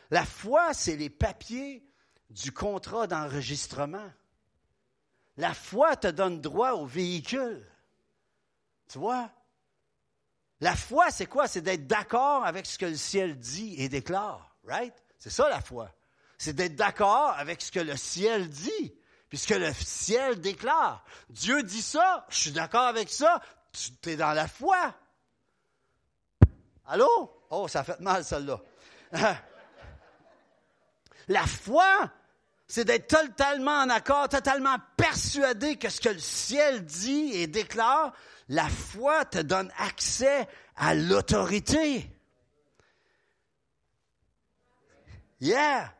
[0.10, 1.86] La foi, c'est les papiers
[2.30, 4.12] du contrat d'enregistrement.
[5.38, 7.70] La foi te donne droit au véhicule.
[8.88, 9.30] Tu vois?
[10.62, 11.48] La foi, c'est quoi?
[11.48, 14.94] C'est d'être d'accord avec ce que le ciel dit et déclare, right?
[15.20, 15.92] C'est ça la foi.
[16.38, 18.94] C'est d'être d'accord avec ce que le ciel dit,
[19.30, 21.04] puis ce que le ciel déclare.
[21.30, 23.42] Dieu dit ça, je suis d'accord avec ça,
[23.74, 24.96] tu es dans la foi.
[26.88, 27.10] Allô?
[27.50, 28.62] Oh, ça fait mal, celle-là.
[31.28, 32.12] la foi,
[32.68, 38.14] c'est d'être totalement en accord, totalement persuadé que ce que le ciel dit et déclare,
[38.48, 42.10] la foi te donne accès à l'autorité.
[45.40, 45.94] Yeah!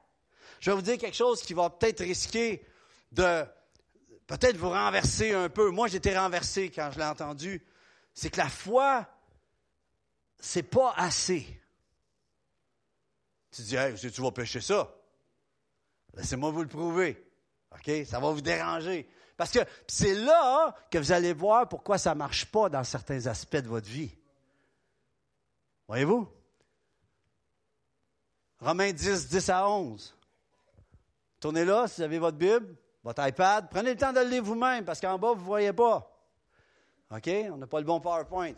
[0.60, 2.66] Je vais vous dire quelque chose qui va peut-être risquer
[3.12, 3.46] de
[4.28, 5.70] peut-être vous renverser un peu.
[5.70, 7.64] Moi, j'étais renversé quand je l'ai entendu.
[8.14, 9.08] C'est que la foi,
[10.40, 11.62] c'est pas assez.
[13.52, 14.96] Tu dis, hey, tu vas pêcher ça.
[16.16, 17.26] Laissez-moi vous le prouver.
[17.72, 17.92] OK?
[18.06, 19.08] Ça va vous déranger.
[19.38, 23.28] Parce que c'est là que vous allez voir pourquoi ça ne marche pas dans certains
[23.28, 24.12] aspects de votre vie.
[25.88, 26.28] Voyez-vous?
[28.60, 30.16] Romains 10, 10 à 11.
[31.40, 33.68] Tournez là si vous avez votre Bible, votre iPad.
[33.70, 36.12] Prenez le temps de le lire vous-même parce qu'en bas, vous ne voyez pas.
[37.12, 37.30] OK?
[37.52, 38.56] On n'a pas le bon PowerPoint.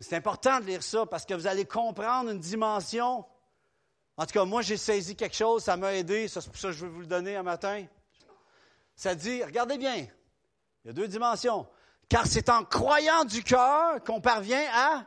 [0.00, 3.24] C'est important de lire ça parce que vous allez comprendre une dimension.
[4.16, 6.28] En tout cas, moi, j'ai saisi quelque chose, ça m'a aidé.
[6.28, 7.84] C'est pour ça que je veux vous le donner un matin.
[8.96, 10.08] Ça dit, regardez bien, il
[10.86, 11.68] y a deux dimensions.
[12.08, 15.04] Car c'est en croyant du cœur qu'on parvient à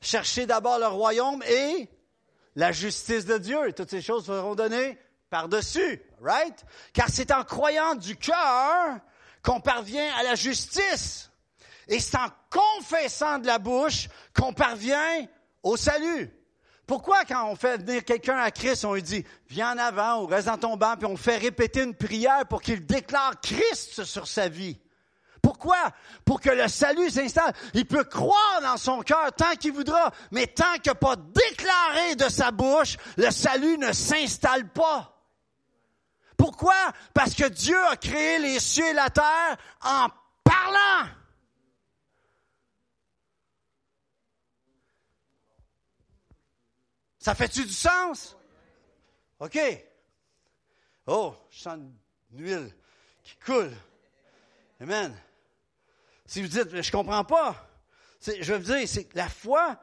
[0.00, 1.90] chercher d'abord le royaume et
[2.54, 3.68] la justice de Dieu.
[3.68, 6.64] Et toutes ces choses seront données par-dessus, right?
[6.92, 8.98] Car c'est en croyant du cœur
[9.42, 11.30] qu'on parvient à la justice.
[11.88, 15.26] Et c'est en confessant de la bouche qu'on parvient
[15.62, 16.30] au salut.
[16.88, 20.26] Pourquoi quand on fait venir quelqu'un à Christ, on lui dit, viens en avant ou
[20.26, 24.26] reste dans ton banc, puis on fait répéter une prière pour qu'il déclare Christ sur
[24.26, 24.80] sa vie?
[25.42, 25.76] Pourquoi?
[26.24, 27.52] Pour que le salut s'installe.
[27.74, 32.30] Il peut croire dans son cœur tant qu'il voudra, mais tant n'a pas déclaré de
[32.30, 35.14] sa bouche, le salut ne s'installe pas.
[36.38, 36.74] Pourquoi?
[37.12, 40.06] Parce que Dieu a créé les cieux et la terre en
[40.42, 41.10] parlant.
[47.28, 48.38] Ça fait-tu du sens?
[49.38, 49.58] OK.
[51.06, 51.78] Oh, je sens
[52.32, 52.74] une huile
[53.22, 53.70] qui coule.
[54.80, 55.14] Amen.
[56.24, 57.68] Si vous dites, je comprends pas,
[58.26, 59.78] je veux dire, c'est la foi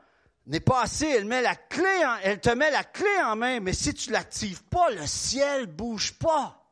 [0.47, 1.05] n'est pas assez.
[1.05, 4.63] Elle met la clé, elle te met la clé en main, mais si tu l'actives
[4.63, 6.67] pas, le ciel bouge pas.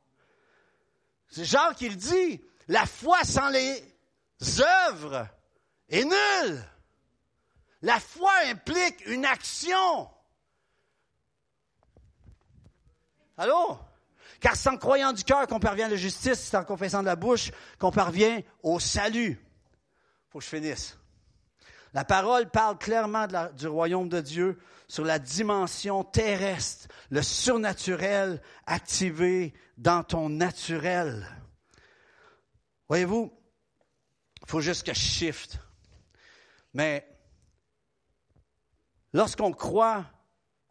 [1.28, 2.44] C'est Jacques qui dit.
[2.68, 3.80] La foi sans les
[4.88, 5.28] œuvres
[5.90, 6.64] est nulle.
[7.84, 10.10] La foi implique une action.
[13.38, 13.78] Allô?
[14.40, 17.06] Car c'est en croyant du cœur qu'on parvient à la justice, c'est en confessant de
[17.08, 19.40] la bouche qu'on parvient au salut.
[20.30, 20.98] Faut que je finisse.
[21.94, 29.54] La parole parle clairement du royaume de Dieu sur la dimension terrestre, le surnaturel activé
[29.78, 31.28] dans ton naturel.
[32.90, 33.32] Voyez-vous,
[34.42, 35.60] il faut juste que je shift.
[36.74, 37.08] Mais
[39.14, 40.06] lorsqu'on croit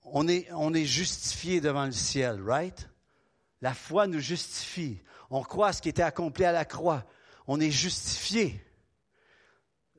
[0.05, 2.89] on est, justifié devant le ciel, right?
[3.61, 5.01] La foi nous justifie.
[5.31, 7.05] On croit à ce qui était accompli à la croix.
[7.47, 8.65] On est justifié.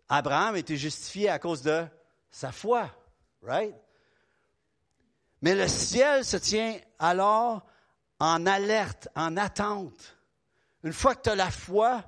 [0.09, 1.85] Abraham était justifié à cause de
[2.29, 2.89] sa foi,
[3.41, 3.73] right?
[5.41, 7.65] Mais le ciel se tient alors
[8.19, 10.17] en alerte, en attente.
[10.83, 12.03] Une fois que tu as la foi,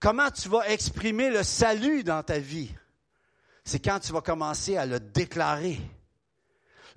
[0.00, 2.72] comment tu vas exprimer le salut dans ta vie?
[3.64, 5.78] C'est quand tu vas commencer à le déclarer.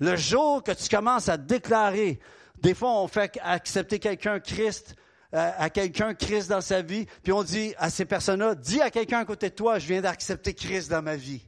[0.01, 2.19] Le jour que tu commences à déclarer,
[2.59, 4.95] des fois on fait accepter quelqu'un Christ,
[5.35, 8.89] euh, à quelqu'un Christ dans sa vie, puis on dit à ces personnes-là, dis à
[8.89, 11.43] quelqu'un à côté de toi, je viens d'accepter Christ dans ma vie.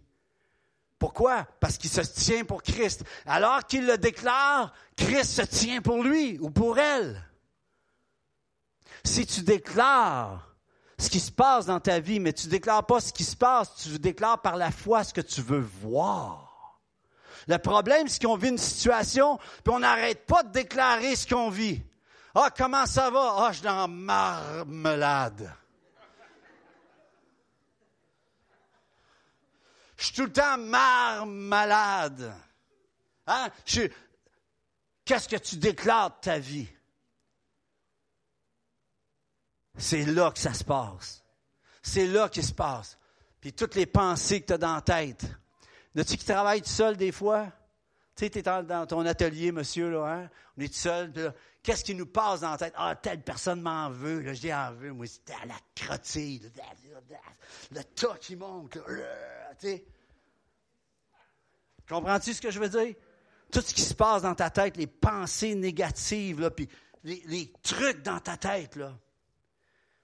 [1.00, 1.48] Pourquoi?
[1.60, 3.04] Parce qu'il se tient pour Christ.
[3.26, 7.28] Alors qu'il le déclare, Christ se tient pour lui ou pour elle.
[9.04, 10.56] Si tu déclares
[11.00, 13.36] ce qui se passe dans ta vie, mais tu ne déclares pas ce qui se
[13.36, 16.43] passe, tu déclares par la foi ce que tu veux voir.
[17.48, 21.50] Le problème, c'est qu'on vit une situation, puis on n'arrête pas de déclarer ce qu'on
[21.50, 21.82] vit.
[22.36, 23.36] Ah, comment ça va?
[23.38, 25.54] Ah, je suis dans marmelade.
[29.98, 32.34] Je suis tout le temps marmelade.
[33.28, 33.50] Hein?
[35.06, 36.68] Qu'est-ce que tu déclares de ta vie?
[39.78, 41.24] C'est là que ça se passe.
[41.82, 42.98] C'est là qu'il se passe.
[43.40, 45.26] Puis toutes les pensées que tu as dans la tête,
[45.96, 47.52] N'as-tu qui travaille tout seul des fois?
[48.16, 50.30] Tu sais, tu es dans ton atelier, monsieur, là, hein?
[50.58, 51.34] on est tout seul.
[51.64, 52.74] Qu'est-ce qui nous passe dans la tête?
[52.76, 54.20] Ah, telle personne m'en veut.
[54.20, 54.92] Là, je dis en veut.
[54.92, 56.52] Moi, c'était à la crottille.
[57.72, 58.78] Le tas qui monte.
[61.88, 62.96] Comprends-tu ce que je veux dire?
[63.52, 66.68] Tout ce qui se passe dans ta tête, les pensées négatives, là, puis
[67.04, 68.98] les, les trucs dans ta tête, là.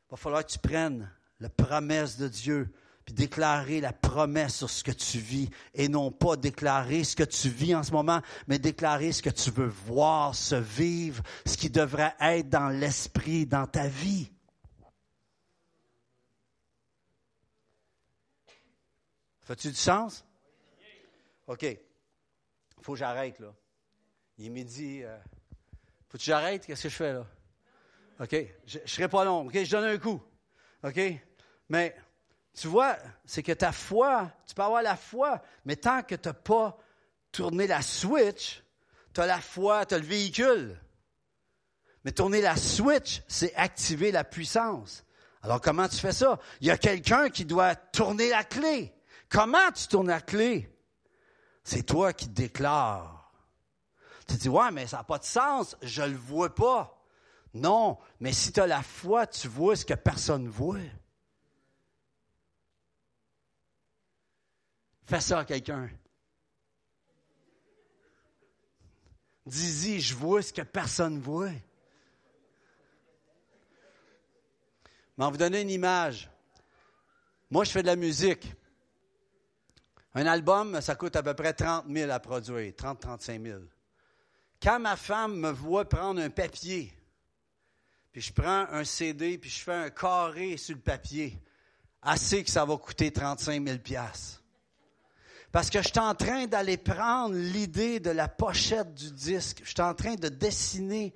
[0.07, 2.73] Il va falloir que tu prennes la promesse de Dieu
[3.13, 7.49] déclarer la promesse sur ce que tu vis et non pas déclarer ce que tu
[7.49, 11.69] vis en ce moment, mais déclarer ce que tu veux voir se vivre, ce qui
[11.69, 14.31] devrait être dans l'esprit, dans ta vie.
[19.43, 20.23] Fais-tu du sens?
[21.47, 21.63] OK.
[21.63, 23.51] Il faut que j'arrête, là.
[24.37, 25.01] Il est midi.
[25.03, 25.17] Euh,
[26.07, 26.65] faut que j'arrête?
[26.65, 27.25] Qu'est-ce que je fais, là?
[28.19, 28.35] OK.
[28.67, 29.47] Je ne serai pas long.
[29.47, 30.21] OK, je donne un coup.
[30.83, 30.99] OK?
[31.67, 31.95] Mais
[32.59, 36.27] tu vois, c'est que ta foi, tu peux avoir la foi, mais tant que tu
[36.27, 36.77] n'as pas
[37.31, 38.61] tourné la switch,
[39.13, 40.77] tu as la foi, tu as le véhicule.
[42.03, 45.05] Mais tourner la switch, c'est activer la puissance.
[45.41, 46.37] Alors comment tu fais ça?
[46.59, 48.93] Il y a quelqu'un qui doit tourner la clé.
[49.29, 50.69] Comment tu tournes la clé?
[51.63, 53.31] C'est toi qui déclares.
[54.27, 57.01] Tu dis, ouais, mais ça n'a pas de sens, je ne le vois pas.
[57.53, 60.77] Non, mais si tu as la foi, tu vois ce que personne ne voit.
[65.09, 65.89] Fais ça à quelqu'un.
[69.43, 71.49] Dis-y, je vois ce que personne ne voit.
[75.17, 76.29] Mais on vous donner une image.
[77.49, 78.53] Moi, je fais de la musique.
[80.13, 83.61] Un album, ça coûte à peu près 30 000 à produire, 30-35 000.
[84.61, 86.93] Quand ma femme me voit prendre un papier,
[88.11, 91.35] puis je prends un CD, puis je fais un carré sur le papier,
[91.99, 93.79] assez que ça va coûter 35 000
[95.51, 99.61] parce que je suis en train d'aller prendre l'idée de la pochette du disque.
[99.63, 101.13] Je suis en train de dessiner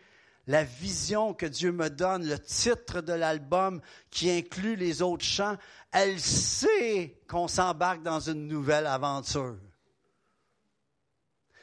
[0.48, 3.80] la vision que Dieu me donne, le titre de l'album
[4.10, 5.58] qui inclut les autres chants,
[5.92, 9.58] elle sait qu'on s'embarque dans une nouvelle aventure.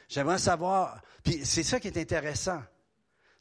[0.07, 2.61] J'aimerais savoir, puis c'est ça qui est intéressant,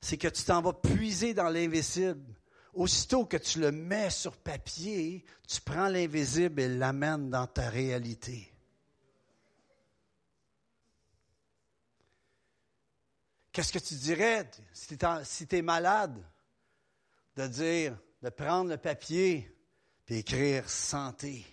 [0.01, 2.35] c'est que tu t'en vas puiser dans l'invisible.
[2.72, 8.49] Aussitôt que tu le mets sur papier, tu prends l'invisible et l'amènes dans ta réalité.
[13.53, 16.24] Qu'est-ce que tu dirais si tu es malade
[17.36, 19.57] de dire, de prendre le papier
[20.09, 21.44] et écrire santé,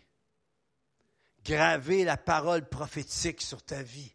[1.44, 4.14] graver la parole prophétique sur ta vie?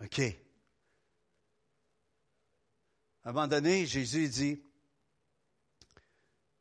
[0.00, 0.20] OK.
[3.24, 4.62] À un Jésus dit,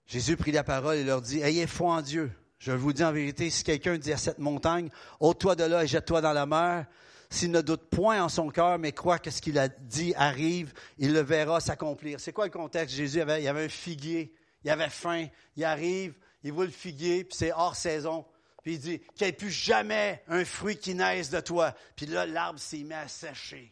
[0.08, 2.32] Jésus prit la parole et leur dit, Ayez foi en Dieu.
[2.60, 4.90] Je vous dis en vérité, si quelqu'un dit à cette montagne,
[5.20, 6.86] ôte-toi de là et jette-toi dans la mer,
[7.30, 10.74] s'il ne doute point en son cœur, mais croit que ce qu'il a dit arrive,
[10.98, 12.20] il le verra s'accomplir.
[12.20, 12.96] C'est quoi le contexte?
[12.96, 14.34] Jésus avait, il avait un figuier,
[14.64, 18.26] il avait faim, il arrive, il voit le figuier, puis c'est hors saison.
[18.64, 21.76] Puis il dit, qu'il n'y ait plus jamais un fruit qui naisse de toi.
[21.96, 23.72] Puis là, l'arbre s'est mis à sécher.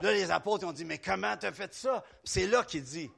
[0.00, 2.04] Là, les apôtres ont dit, mais comment tu as fait ça?
[2.22, 3.10] c'est là qu'il dit,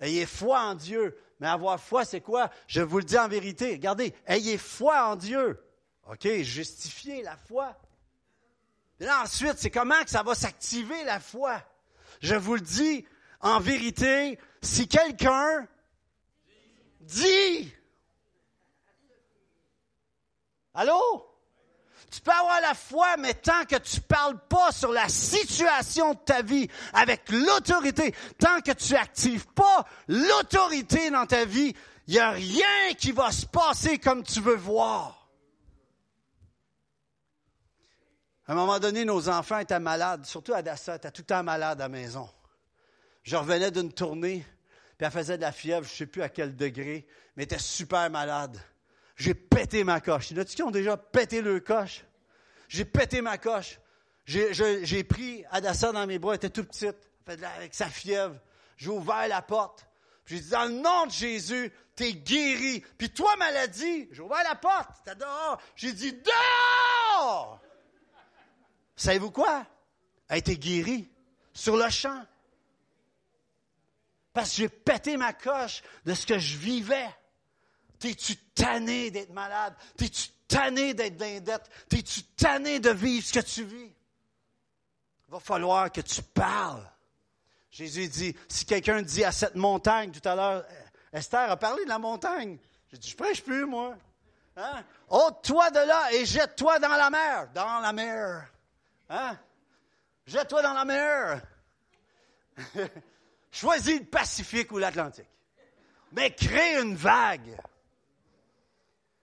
[0.00, 1.16] ayez foi en Dieu.
[1.40, 2.50] Mais avoir foi, c'est quoi?
[2.66, 3.72] Je vous le dis en vérité.
[3.72, 5.62] Regardez, ayez foi en Dieu.
[6.10, 7.76] OK, justifier la foi.
[9.00, 11.62] Et là, ensuite, c'est comment que ça va s'activer la foi?
[12.20, 13.06] Je vous le dis
[13.40, 15.68] en vérité, si quelqu'un
[17.00, 17.72] dit,
[20.74, 21.27] allô?
[22.10, 26.18] Tu peux avoir la foi, mais tant que tu parles pas sur la situation de
[26.18, 31.74] ta vie avec l'autorité, tant que tu n'actives pas l'autorité dans ta vie,
[32.06, 35.28] il n'y a rien qui va se passer comme tu veux voir.
[38.46, 41.82] À un moment donné, nos enfants étaient malades, surtout Adassa, était tout le temps malade
[41.82, 42.26] à la maison.
[43.22, 44.46] Je revenais d'une tournée,
[44.96, 47.06] puis elle faisait de la fièvre, je ne sais plus à quel degré,
[47.36, 48.58] mais elle était super malade.
[49.18, 50.30] J'ai pété ma coche.
[50.30, 52.04] Il y en a qui ont déjà pété le coche?
[52.68, 53.80] J'ai pété ma coche.
[54.24, 56.96] J'ai pris Adassa dans mes bras, elle était tout petite,
[57.26, 58.38] avec sa fièvre.
[58.76, 59.86] J'ai ouvert la porte.
[60.24, 62.84] J'ai dit, dans le nom de Jésus, t'es guéri.
[62.96, 65.60] Puis toi, maladie, j'ai ouvert la porte, t'es dehors.
[65.74, 67.60] J'ai dit, dehors!
[68.94, 69.66] Savez-vous quoi?
[70.28, 71.10] Elle était guérie
[71.54, 72.24] sur le champ.
[74.32, 77.08] Parce que j'ai pété ma coche de ce que je vivais.
[77.98, 79.74] T'es-tu tanné d'être malade?
[79.96, 81.60] T'es-tu tanné d'être dans?
[81.88, 83.92] T'es-tu tanné de vivre ce que tu vis?
[85.28, 86.88] Il va falloir que tu parles.
[87.70, 90.64] Jésus dit, si quelqu'un dit à cette montagne, tout à l'heure,
[91.12, 92.58] Esther a parlé de la montagne.
[92.90, 93.94] J'ai dit, je prêche plus, moi.
[94.56, 94.82] Hein?
[95.08, 97.48] Ôte-toi de là et jette-toi dans la mer.
[97.54, 98.50] Dans la mer.
[99.10, 99.38] Hein?
[100.26, 101.42] Jette-toi dans la mer.
[103.52, 105.28] Choisis le Pacifique ou l'Atlantique.
[106.12, 107.56] Mais crée une vague.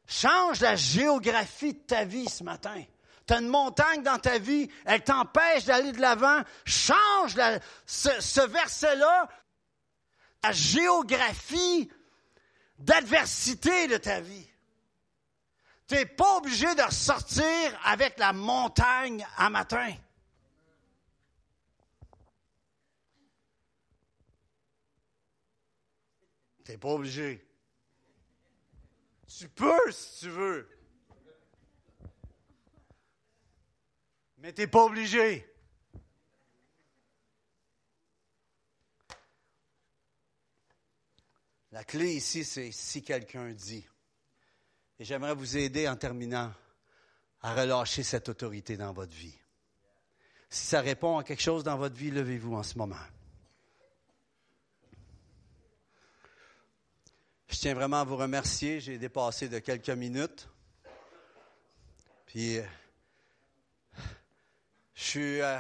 [0.07, 2.83] Change la géographie de ta vie ce matin.
[3.27, 6.41] Tu as une montagne dans ta vie, elle t'empêche d'aller de l'avant.
[6.63, 7.35] Change
[7.85, 9.27] ce, verset-là,
[10.43, 11.89] la géographie
[12.77, 14.47] d'adversité de ta vie.
[15.87, 17.45] Tu n'es pas obligé de ressortir
[17.83, 19.91] avec la montagne à matin.
[26.63, 27.43] Tu n'es pas obligé.
[29.37, 30.69] Tu peux si tu veux.
[34.37, 35.45] Mais tu n'es pas obligé.
[41.71, 43.85] La clé ici, c'est si quelqu'un dit.
[44.99, 46.53] Et j'aimerais vous aider en terminant
[47.41, 49.37] à relâcher cette autorité dans votre vie.
[50.49, 52.95] Si ça répond à quelque chose dans votre vie, levez-vous en ce moment.
[57.47, 58.79] Je tiens vraiment à vous remercier.
[58.79, 60.47] J'ai dépassé de quelques minutes.
[62.25, 62.63] Puis, euh,
[64.93, 65.59] je suis, euh,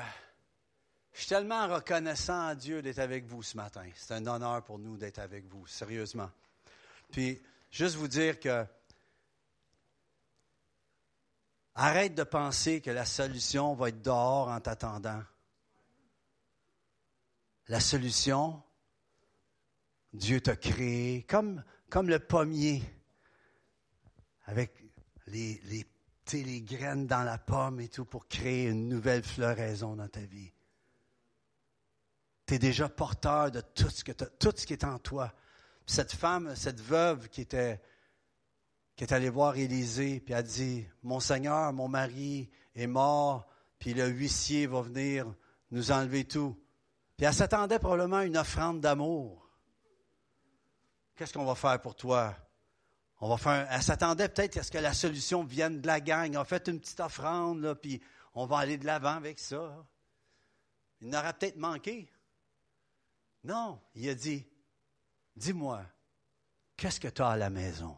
[1.13, 3.87] je suis tellement reconnaissant à Dieu d'être avec vous ce matin.
[3.95, 6.29] C'est un honneur pour nous d'être avec vous, sérieusement.
[7.11, 8.65] Puis, juste vous dire que
[11.75, 15.21] arrête de penser que la solution va être dehors en t'attendant.
[17.67, 18.61] La solution,
[20.13, 22.83] Dieu t'a créé comme, comme le pommier
[24.45, 24.73] avec
[25.27, 25.61] les,
[26.33, 30.51] les, graines dans la pomme et tout pour créer une nouvelle floraison dans ta vie.
[32.47, 35.33] Tu es déjà porteur de tout ce, que tout ce qui est en toi.
[35.85, 37.79] Cette femme, cette veuve qui était
[38.95, 43.45] qui est allée voir Élisée, puis a dit, Mon Seigneur, mon mari est mort,
[43.77, 45.33] puis le huissier va venir
[45.71, 46.57] nous enlever tout.
[47.17, 49.44] Puis elle s'attendait probablement à une offrande d'amour.
[51.15, 52.35] Qu'est-ce qu'on va faire pour toi?
[53.21, 56.35] On va faire, elle s'attendait peut-être à ce que la solution vienne de la gang.
[56.35, 58.01] On fait une petite offrande, là, puis
[58.33, 59.85] on va aller de l'avant avec ça.
[60.99, 62.11] Il n'aura peut-être manqué.
[63.43, 64.45] Non, il a dit,
[65.35, 65.85] dis-moi,
[66.75, 67.97] qu'est-ce que tu as à la maison?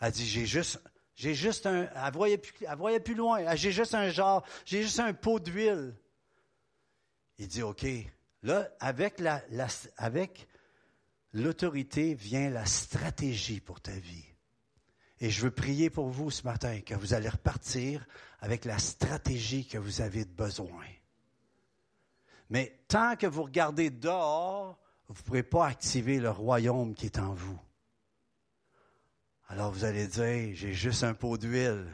[0.00, 0.82] Elle dit, j'ai juste,
[1.14, 4.82] j'ai juste un, elle voyait plus, elle voyait plus loin, j'ai juste un genre, j'ai
[4.82, 5.96] juste un pot d'huile.
[7.38, 7.86] Il dit, OK,
[8.42, 9.42] là, avec la,
[9.96, 10.46] avec
[11.34, 14.24] l'autorité vient la stratégie pour ta vie.
[15.20, 18.06] Et je veux prier pour vous ce matin que vous allez repartir
[18.40, 20.86] avec la stratégie que vous avez besoin.
[22.50, 24.78] Mais tant que vous regardez dehors,
[25.08, 27.60] vous ne pourrez pas activer le royaume qui est en vous.
[29.48, 31.86] Alors vous allez dire, j'ai juste un pot d'huile.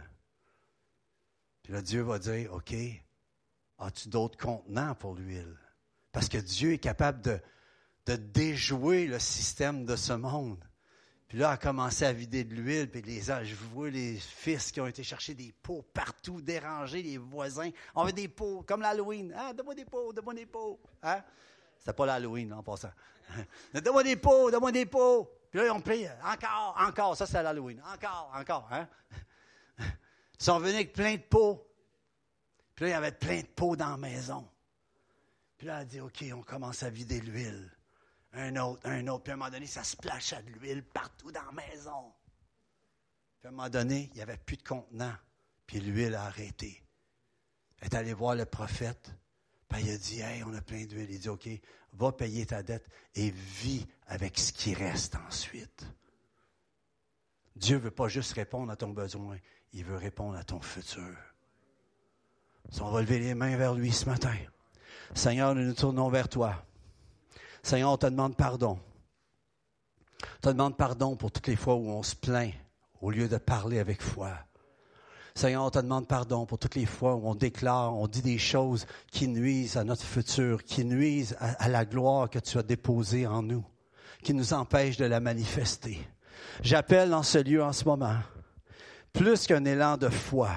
[1.63, 2.75] Puis là, Dieu va dire, OK,
[3.79, 5.57] as-tu d'autres contenants pour l'huile?
[6.13, 7.41] Parce que Dieu est capable de,
[8.07, 10.65] de déjouer le système de ce monde.
[11.31, 14.81] Puis là, a commencé à vider de l'huile, puis les, je vois les fils qui
[14.81, 17.71] ont été chercher des pots partout, déranger les voisins.
[17.95, 19.33] On veut des pots, comme l'Halloween.
[19.37, 20.81] Ah, donne-moi des pots, donne-moi des pots.
[21.05, 21.23] Hein?
[21.79, 22.91] C'était pas l'Halloween, en passant.
[23.75, 25.31] donne-moi des pots, donne-moi des pots.
[25.51, 28.69] Puis là, ils ont pris, encore, encore, ça c'est l'Halloween, encore, encore.
[28.73, 28.89] Hein?
[29.79, 31.65] Ils sont venus avec plein de pots.
[32.75, 34.49] Puis là, il y avait plein de pots dans la maison.
[35.59, 37.71] Puis là, elle a dit, OK, on commence à vider l'huile.
[38.33, 39.25] Un autre, un autre.
[39.25, 42.13] Puis à un moment donné, ça se plachait de l'huile partout dans la maison.
[43.41, 45.15] Puis à un moment donné, il n'y avait plus de contenant.
[45.67, 46.83] Puis l'huile a arrêté.
[47.81, 49.13] Elle est allée voir le prophète.
[49.69, 51.11] Puis il a dit, hey, on a plein d'huile.
[51.11, 51.49] Il dit, OK,
[51.95, 55.87] va payer ta dette et vis avec ce qui reste ensuite.
[57.57, 59.37] Dieu ne veut pas juste répondre à ton besoin,
[59.73, 61.17] il veut répondre à ton futur.
[62.71, 64.35] Si on va lever les mains vers lui ce matin.
[65.15, 66.65] Seigneur, nous nous tournons vers toi.
[67.63, 68.79] Seigneur, on te demande pardon.
[70.23, 72.53] On te demande pardon pour toutes les fois où on se plaint
[73.01, 74.31] au lieu de parler avec foi.
[75.35, 78.39] Seigneur, on te demande pardon pour toutes les fois où on déclare, on dit des
[78.39, 83.27] choses qui nuisent à notre futur, qui nuisent à, la gloire que tu as déposée
[83.27, 83.65] en nous,
[84.23, 85.99] qui nous empêchent de la manifester.
[86.63, 88.19] J'appelle dans ce lieu en ce moment,
[89.13, 90.51] plus qu'un élan de foi,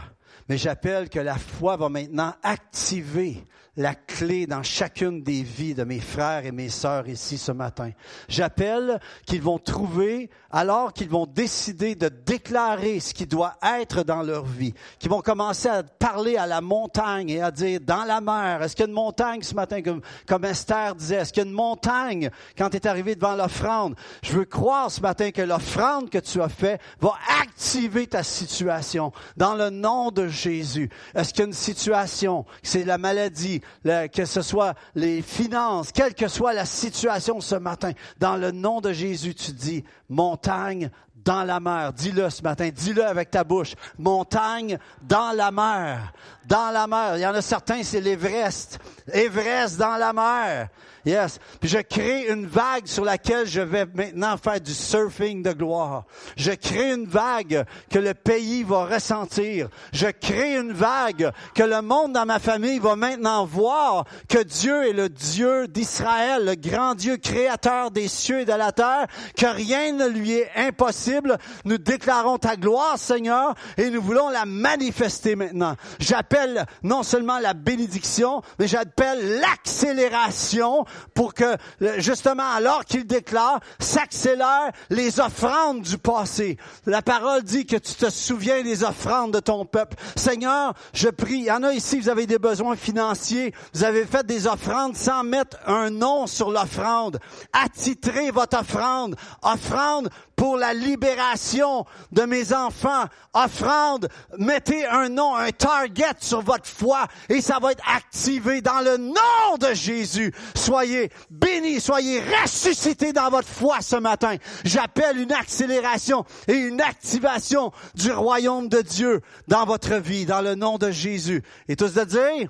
[0.50, 3.46] mais j'appelle que la foi va maintenant activer
[3.76, 7.90] la clé dans chacune des vies de mes frères et mes sœurs ici ce matin.
[8.28, 14.22] J'appelle qu'ils vont trouver, alors qu'ils vont décider de déclarer ce qui doit être dans
[14.22, 18.22] leur vie, qu'ils vont commencer à parler à la montagne et à dire dans la
[18.22, 21.44] mer, est-ce qu'il y a une montagne ce matin, comme, comme Esther disait, est-ce qu'il
[21.44, 23.96] y a une montagne quand tu es arrivé devant l'offrande?
[24.22, 29.12] Je veux croire ce matin que l'offrande que tu as fait va activer ta situation
[29.36, 30.90] dans le nom de Jésus.
[31.16, 36.14] Est-ce qu'il y a une situation, c'est la maladie, que ce soit les finances, quelle
[36.14, 40.90] que soit la situation ce matin, dans le nom de Jésus, tu dis, montagne
[41.24, 41.94] dans la mer.
[41.94, 43.76] Dis-le ce matin, dis-le avec ta bouche.
[43.98, 46.14] Montagne dans la mer.
[46.46, 47.18] Dans la mer.
[47.18, 48.80] Il y en a certains, c'est l'Everest.
[49.12, 50.70] Everest dans la mer.
[51.06, 51.40] Yes.
[51.60, 56.06] Puis je crée une vague sur laquelle je vais maintenant faire du surfing de gloire.
[56.38, 59.68] Je crée une vague que le pays va ressentir.
[59.92, 64.88] Je crée une vague que le monde dans ma famille va maintenant voir que Dieu
[64.88, 69.46] est le Dieu d'Israël, le grand Dieu créateur des cieux et de la terre, que
[69.46, 71.38] rien ne lui est impossible.
[71.66, 75.76] Nous déclarons ta gloire, Seigneur, et nous voulons la manifester maintenant.
[76.00, 81.58] J'appelle non seulement la bénédiction, mais j'appelle l'accélération pour que,
[81.98, 86.58] justement, alors qu'il déclare, s'accélèrent les offrandes du passé.
[86.86, 89.98] La parole dit que tu te souviens des offrandes de ton peuple.
[90.16, 94.06] Seigneur, je prie, il y en a ici, vous avez des besoins financiers, vous avez
[94.06, 97.20] fait des offrandes sans mettre un nom sur l'offrande.
[97.54, 99.16] Attitrez votre offrande.
[99.42, 103.06] Offrande pour la libération de mes enfants.
[103.34, 108.82] Offrande, mettez un nom, un target sur votre foi et ça va être activé dans
[108.82, 110.34] le nom de Jésus.
[110.56, 114.36] Soyez bénis, soyez ressuscités dans votre foi ce matin.
[114.64, 120.56] J'appelle une accélération et une activation du royaume de Dieu dans votre vie, dans le
[120.56, 121.42] nom de Jésus.
[121.68, 122.50] Et tous de dire,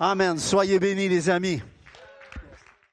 [0.00, 0.38] Amen.
[0.38, 1.60] Soyez bénis les amis.